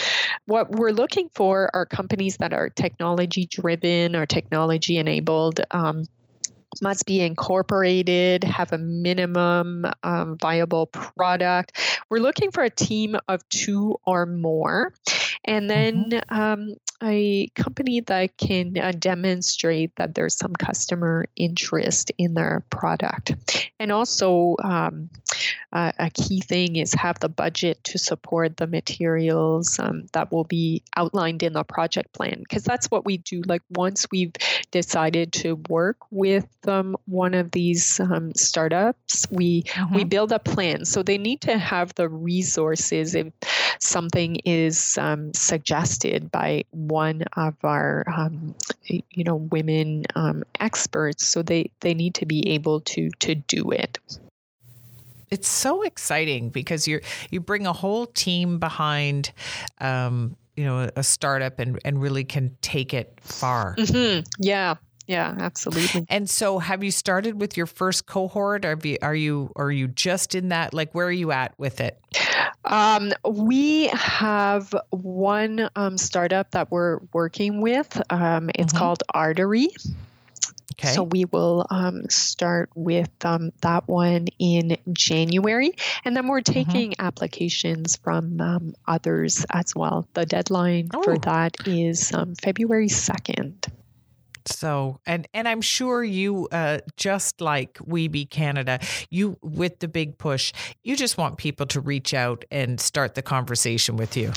what 0.45 0.71
we're 0.71 0.91
looking 0.91 1.29
for 1.33 1.69
are 1.73 1.85
companies 1.85 2.37
that 2.37 2.53
are 2.53 2.69
technology 2.69 3.45
driven 3.45 4.15
or 4.15 4.25
technology 4.25 4.97
enabled 4.97 5.61
um, 5.71 6.03
must 6.81 7.05
be 7.05 7.21
incorporated, 7.21 8.43
have 8.43 8.71
a 8.71 8.77
minimum 8.77 9.85
um, 10.03 10.37
viable 10.37 10.87
product. 10.87 11.77
We're 12.09 12.19
looking 12.19 12.51
for 12.51 12.63
a 12.63 12.69
team 12.69 13.15
of 13.27 13.47
two 13.49 13.99
or 14.05 14.25
more. 14.25 14.93
And 15.45 15.69
then 15.69 16.09
mm-hmm. 16.11 16.41
um, 16.41 16.75
a 17.03 17.47
company 17.55 18.01
that 18.01 18.37
can 18.37 18.77
uh, 18.77 18.91
demonstrate 18.97 19.95
that 19.97 20.15
there's 20.15 20.35
some 20.35 20.53
customer 20.53 21.25
interest 21.35 22.11
in 22.17 22.33
their 22.33 22.63
product. 22.69 23.33
And 23.79 23.91
also, 23.91 24.55
um, 24.63 25.09
uh, 25.71 25.91
a 25.99 26.09
key 26.09 26.41
thing 26.41 26.77
is 26.77 26.93
have 26.93 27.19
the 27.19 27.29
budget 27.29 27.83
to 27.83 27.99
support 27.99 28.57
the 28.57 28.67
materials 28.67 29.77
um, 29.79 30.07
that 30.13 30.31
will 30.31 30.45
be 30.45 30.81
outlined 30.95 31.43
in 31.43 31.53
the 31.53 31.63
project 31.63 32.13
plan, 32.13 32.39
because 32.39 32.63
that's 32.63 32.87
what 32.87 33.05
we 33.05 33.17
do. 33.17 33.41
Like, 33.45 33.61
once 33.69 34.07
we've 34.11 34.33
decided 34.71 35.33
to 35.33 35.55
work 35.69 35.97
with 36.09 36.47
um, 36.67 36.95
one 37.05 37.33
of 37.33 37.51
these 37.51 37.99
um, 37.99 38.33
startups, 38.33 39.27
we, 39.29 39.63
mm-hmm. 39.63 39.95
we 39.95 40.03
build 40.03 40.31
a 40.31 40.39
plan. 40.39 40.85
So 40.85 41.03
they 41.03 41.17
need 41.17 41.41
to 41.41 41.57
have 41.57 41.93
the 41.95 42.09
resources 42.09 43.13
if 43.13 43.27
something 43.79 44.37
is 44.37 44.97
um, 44.97 45.33
suggested 45.33 46.31
by 46.31 46.63
one 46.87 47.23
of 47.35 47.55
our 47.63 48.03
um, 48.15 48.55
you 48.85 49.23
know 49.23 49.35
women 49.35 50.05
um, 50.15 50.43
experts 50.59 51.25
so 51.27 51.41
they 51.41 51.69
they 51.81 51.93
need 51.93 52.15
to 52.15 52.25
be 52.25 52.47
able 52.49 52.81
to 52.81 53.09
to 53.19 53.35
do 53.35 53.71
it. 53.71 53.99
It's 55.29 55.47
so 55.47 55.81
exciting 55.81 56.49
because 56.49 56.87
you 56.87 57.01
you 57.29 57.39
bring 57.41 57.67
a 57.67 57.73
whole 57.73 58.05
team 58.05 58.59
behind 58.59 59.31
um, 59.79 60.35
you 60.55 60.63
know 60.65 60.89
a 60.95 61.03
startup 61.03 61.59
and 61.59 61.79
and 61.83 62.01
really 62.01 62.23
can 62.23 62.55
take 62.61 62.93
it 62.93 63.19
far. 63.21 63.75
Mm-hmm. 63.77 64.21
yeah 64.39 64.75
yeah 65.07 65.35
absolutely 65.39 66.05
and 66.09 66.29
so 66.29 66.59
have 66.59 66.83
you 66.83 66.91
started 66.91 67.39
with 67.39 67.57
your 67.57 67.65
first 67.65 68.05
cohort 68.05 68.65
are 68.65 68.77
you 68.83 68.97
are 69.01 69.15
you 69.15 69.51
are 69.55 69.71
you 69.71 69.87
just 69.87 70.35
in 70.35 70.49
that 70.49 70.73
like 70.73 70.93
where 70.93 71.07
are 71.07 71.11
you 71.11 71.31
at 71.31 71.57
with 71.57 71.81
it 71.81 71.99
um, 72.67 73.13
we 73.25 73.87
have 73.87 74.75
one 74.89 75.69
um, 75.75 75.97
startup 75.97 76.51
that 76.51 76.69
we're 76.69 76.99
working 77.13 77.61
with. 77.61 77.99
Um, 78.09 78.49
it's 78.53 78.73
mm-hmm. 78.73 78.77
called 78.77 79.03
Artery. 79.13 79.69
Okay. 80.73 80.89
So 80.89 81.03
we 81.03 81.25
will 81.25 81.65
um, 81.71 82.07
start 82.09 82.69
with 82.75 83.09
um, 83.25 83.51
that 83.61 83.87
one 83.87 84.27
in 84.37 84.77
January, 84.91 85.71
and 86.05 86.15
then 86.15 86.27
we're 86.27 86.41
mm-hmm. 86.41 86.53
taking 86.53 86.91
mm-hmm. 86.91 87.05
applications 87.05 87.95
from 87.95 88.39
um, 88.39 88.75
others 88.85 89.43
as 89.49 89.75
well. 89.75 90.07
The 90.13 90.25
deadline 90.25 90.89
oh. 90.93 91.01
for 91.01 91.17
that 91.19 91.55
is 91.65 92.13
um, 92.13 92.35
February 92.35 92.89
second. 92.89 93.65
So, 94.47 94.99
and 95.05 95.27
and 95.33 95.47
I'm 95.47 95.61
sure 95.61 96.03
you, 96.03 96.47
uh, 96.51 96.79
just 96.95 97.41
like 97.41 97.75
WeBe 97.79 98.29
Canada, 98.29 98.79
you 99.09 99.37
with 99.41 99.79
the 99.79 99.87
big 99.87 100.17
push, 100.17 100.53
you 100.83 100.95
just 100.95 101.17
want 101.17 101.37
people 101.37 101.65
to 101.67 101.81
reach 101.81 102.13
out 102.13 102.45
and 102.51 102.79
start 102.79 103.15
the 103.15 103.21
conversation 103.21 103.97
with 103.97 104.15
you. 104.17 104.31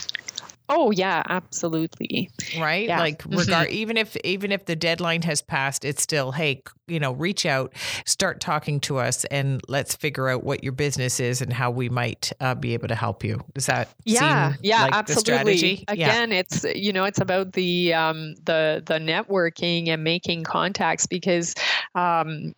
Oh 0.71 0.93
yeah, 0.93 1.23
absolutely. 1.29 2.31
Right? 2.59 2.87
Yeah. 2.87 3.01
Like 3.01 3.23
mm-hmm. 3.23 3.39
regard 3.39 3.69
mm-hmm. 3.69 3.77
even 3.77 3.97
if 3.97 4.17
even 4.25 4.53
if 4.53 4.67
the 4.67 4.77
deadline 4.77 5.23
has 5.23 5.43
passed, 5.43 5.85
it's 5.85 6.03
still 6.03 6.31
hey, 6.31 6.63
you 6.87 7.01
know, 7.01 7.13
reach 7.13 7.45
out, 7.45 7.75
start 8.07 8.41
talking 8.41 8.79
to 8.81 8.99
us 8.99 9.25
and 9.27 9.61
let's 9.69 9.95
figure 9.97 10.29
out 10.29 10.45
what 10.45 10.63
your 10.63 10.73
business 10.73 11.19
is 11.19 11.43
and 11.43 11.53
how 11.53 11.71
we 11.71 11.89
might 11.89 12.33
uh, 12.41 12.55
be 12.55 12.73
able 12.75 12.89
to 12.89 12.95
help 12.95 13.25
you. 13.25 13.41
Does 13.55 13.67
that 13.67 13.89
Yeah, 14.05 14.55
yeah, 14.63 14.85
like 14.85 14.95
absolutely. 14.95 15.85
Again, 15.89 16.31
yeah. 16.31 16.39
it's 16.39 16.65
you 16.65 16.93
know, 16.93 17.05
it's 17.05 17.21
about 17.21 17.53
the 17.53 17.93
um 17.93 18.37
the 18.45 18.83
the 18.87 18.99
networking 18.99 19.89
and 19.89 20.05
making 20.05 20.45
contacts 20.45 21.07
because 21.07 21.55
um 21.97 22.55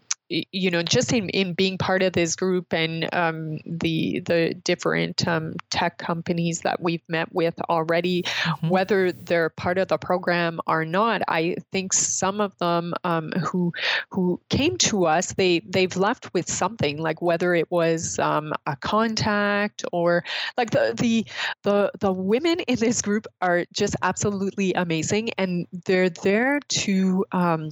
you 0.50 0.70
know, 0.70 0.82
just 0.82 1.12
in, 1.12 1.28
in 1.30 1.52
being 1.52 1.76
part 1.76 2.02
of 2.02 2.12
this 2.12 2.36
group 2.36 2.72
and 2.72 3.12
um, 3.12 3.58
the 3.66 4.20
the 4.20 4.54
different 4.64 5.26
um, 5.28 5.54
tech 5.70 5.98
companies 5.98 6.60
that 6.62 6.80
we've 6.80 7.06
met 7.08 7.32
with 7.34 7.60
already, 7.68 8.22
mm-hmm. 8.22 8.68
whether 8.68 9.12
they're 9.12 9.50
part 9.50 9.78
of 9.78 9.88
the 9.88 9.98
program 9.98 10.60
or 10.66 10.84
not, 10.84 11.22
I 11.28 11.56
think 11.70 11.92
some 11.92 12.40
of 12.40 12.56
them 12.58 12.94
um, 13.04 13.32
who 13.32 13.72
who 14.10 14.40
came 14.48 14.78
to 14.78 15.04
us, 15.04 15.34
they 15.34 15.60
they've 15.60 15.96
left 15.96 16.32
with 16.32 16.50
something 16.50 16.98
like 16.98 17.20
whether 17.20 17.54
it 17.54 17.70
was 17.70 18.18
um, 18.18 18.52
a 18.66 18.76
contact 18.76 19.84
or 19.92 20.24
like 20.56 20.70
the 20.70 20.94
the 20.96 21.26
the 21.62 21.90
the 22.00 22.12
women 22.12 22.60
in 22.60 22.78
this 22.78 23.02
group 23.02 23.26
are 23.42 23.64
just 23.72 23.96
absolutely 24.02 24.72
amazing, 24.72 25.30
and 25.36 25.66
they're 25.84 26.10
there 26.10 26.60
to 26.68 27.24
um, 27.32 27.70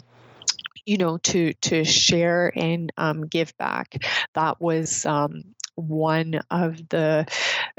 you 0.90 0.96
know 0.96 1.18
to 1.18 1.52
to 1.54 1.84
share 1.84 2.52
and 2.56 2.92
um, 2.96 3.24
give 3.28 3.56
back 3.58 4.02
that 4.34 4.60
was 4.60 5.06
um, 5.06 5.44
one 5.76 6.40
of 6.50 6.88
the 6.88 7.24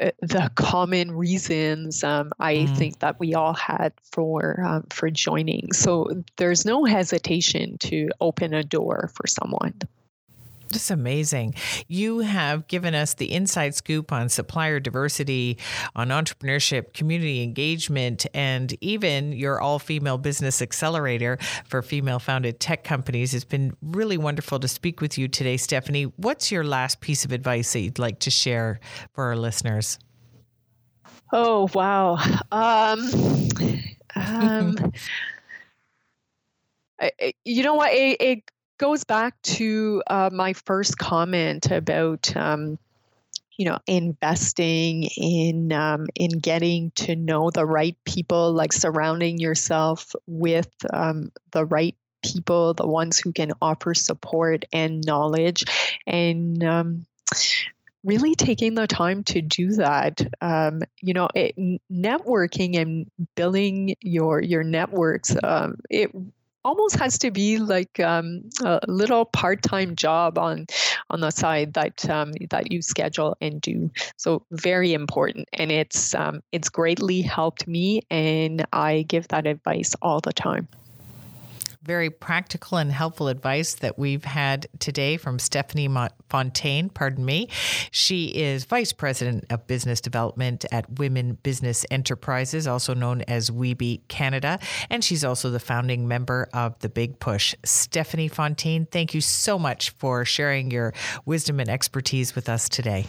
uh, 0.02 0.12
the 0.22 0.50
common 0.56 1.12
reasons 1.12 2.06
um, 2.06 2.32
I 2.40 2.56
mm. 2.56 2.78
think 2.78 3.00
that 3.00 3.20
we 3.20 3.34
all 3.34 3.54
had 3.54 3.92
for 4.14 4.64
um, 4.66 4.88
for 4.90 5.10
joining. 5.10 5.74
So 5.74 6.24
there's 6.38 6.66
no 6.66 6.86
hesitation 6.86 7.78
to 7.80 8.10
open 8.22 8.54
a 8.54 8.64
door 8.64 9.12
for 9.14 9.28
someone. 9.28 9.78
Just 10.72 10.90
amazing. 10.90 11.54
You 11.88 12.20
have 12.20 12.68
given 12.68 12.96
us 12.96 13.14
the 13.14 13.34
inside 13.34 13.76
scoop 13.76 14.12
on 14.12 14.30
supplier 14.30 14.80
diversity, 14.80 15.58
on 15.96 16.10
entrepreneurship, 16.10 16.94
community 16.94 17.44
engagement, 17.44 18.26
and 18.34 18.74
even 18.82 19.34
your 19.34 19.60
all 19.60 19.80
female 19.80 20.18
business 20.18 20.62
accelerator 20.62 21.38
for 21.66 21.82
female 21.82 22.20
founded 22.20 22.60
tech 22.60 22.84
companies. 22.86 23.34
It's 23.34 23.44
been 23.44 23.76
really 23.82 24.18
wonderful 24.18 24.60
to 24.60 24.68
speak 24.68 25.02
with 25.02 25.18
you 25.18 25.28
today, 25.28 25.58
Stephanie. 25.58 26.04
What's 26.16 26.52
your 26.52 26.64
last 26.64 27.02
piece 27.02 27.26
of 27.26 27.32
advice 27.32 27.74
that 27.74 27.82
you'd 27.82 28.00
like 28.00 28.20
to 28.20 28.32
share 28.32 28.80
for 29.14 29.26
our 29.26 29.36
listeners? 29.36 30.00
Oh, 31.34 31.70
wow. 31.74 32.18
Um, 32.52 33.10
um, 34.16 34.76
you 37.46 37.64
know 37.64 37.76
what? 37.76 37.92
It, 37.94 38.22
it 38.22 38.52
goes 38.82 39.04
back 39.04 39.40
to 39.44 40.02
uh, 40.08 40.32
my 40.34 40.54
first 40.54 40.98
comment 40.98 41.70
about 41.70 42.36
um, 42.36 42.80
you 43.56 43.66
know 43.66 43.78
investing 43.86 45.04
in 45.04 45.72
um, 45.72 46.08
in 46.16 46.40
getting 46.40 46.90
to 46.96 47.16
know 47.16 47.52
the 47.52 47.66
right 47.66 47.96
people 48.06 48.52
like 48.54 48.74
surrounding 48.74 49.38
yourself 49.38 50.16
with 50.26 50.68
um, 50.92 51.32
the 51.52 51.64
right 51.64 51.96
people 52.24 52.74
the 52.74 52.88
ones 52.88 53.20
who 53.20 53.32
can 53.32 53.52
offer 53.62 53.94
support 53.94 54.66
and 54.74 55.06
knowledge 55.06 55.64
and 56.08 56.64
um, 56.64 57.06
really 58.04 58.34
taking 58.34 58.74
the 58.74 58.88
time 58.88 59.24
to 59.24 59.44
do 59.44 59.74
that. 59.74 60.22
Um, 60.42 60.82
you 61.02 61.14
know 61.14 61.30
it, 61.36 61.56
networking 61.92 62.82
and 62.82 63.12
building 63.36 63.96
your 64.02 64.42
your 64.42 64.64
networks 64.64 65.36
um, 65.44 65.76
it 65.88 66.10
almost 66.64 66.98
has 66.98 67.18
to 67.20 67.32
be 67.32 67.58
like 67.58 68.00
um, 68.00 68.50
a 68.64 68.80
little 68.88 69.26
part-time 69.26 69.96
job 69.96 70.38
on 70.38 70.68
on 71.10 71.22
the 71.22 71.32
side 71.32 71.74
that 71.74 72.10
um, 72.10 72.32
that 72.50 72.72
you 72.72 72.82
schedule 72.82 73.38
and 73.42 73.62
do. 73.62 73.92
So 74.18 74.46
very 74.52 74.94
important, 74.94 75.50
and 75.54 75.72
it's 75.72 76.14
um, 76.16 76.42
it's 76.52 76.70
greatly 76.70 77.22
helped 77.22 77.68
me, 77.68 78.02
and 78.10 78.66
I 78.74 79.04
give 79.08 79.28
that 79.30 79.48
advice 79.48 79.96
all 80.02 80.20
the 80.20 80.34
time 80.34 80.68
very 81.84 82.10
practical 82.10 82.78
and 82.78 82.92
helpful 82.92 83.28
advice 83.28 83.76
that 83.76 83.98
we've 83.98 84.24
had 84.24 84.68
today 84.80 85.18
from 85.18 85.40
Stephanie 85.40 85.90
Fontaine. 86.30 86.90
Pardon 86.90 87.26
me. 87.26 87.50
She 87.92 88.28
is 88.28 88.66
Vice 88.66 88.94
President 88.94 89.46
of 89.50 89.66
Business 89.68 90.02
Development 90.02 90.64
at 90.72 91.00
Women 91.00 91.38
Business 91.44 91.86
Enterprises, 91.90 92.68
also 92.68 92.94
known 92.94 93.22
as 93.24 93.50
Weeby 93.50 94.02
Canada. 94.08 94.60
And 94.90 95.04
she's 95.04 95.24
also 95.24 95.50
the 95.50 95.60
founding 95.60 96.08
member 96.08 96.50
of 96.54 96.78
The 96.80 96.90
Big 96.90 97.20
Push. 97.20 97.56
Stephanie 97.64 98.28
Fontaine, 98.28 98.86
thank 98.86 99.14
you 99.14 99.22
so 99.22 99.58
much 99.60 99.92
for 99.92 100.26
sharing 100.26 100.72
your 100.72 100.94
wisdom 101.26 101.60
and 101.60 101.70
expertise 101.70 102.36
with 102.36 102.48
us 102.50 102.70
today. 102.70 103.06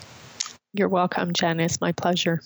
You're 0.75 0.89
welcome, 0.89 1.33
Janice. 1.35 1.81
My 1.81 1.93
pleasure. 1.93 2.41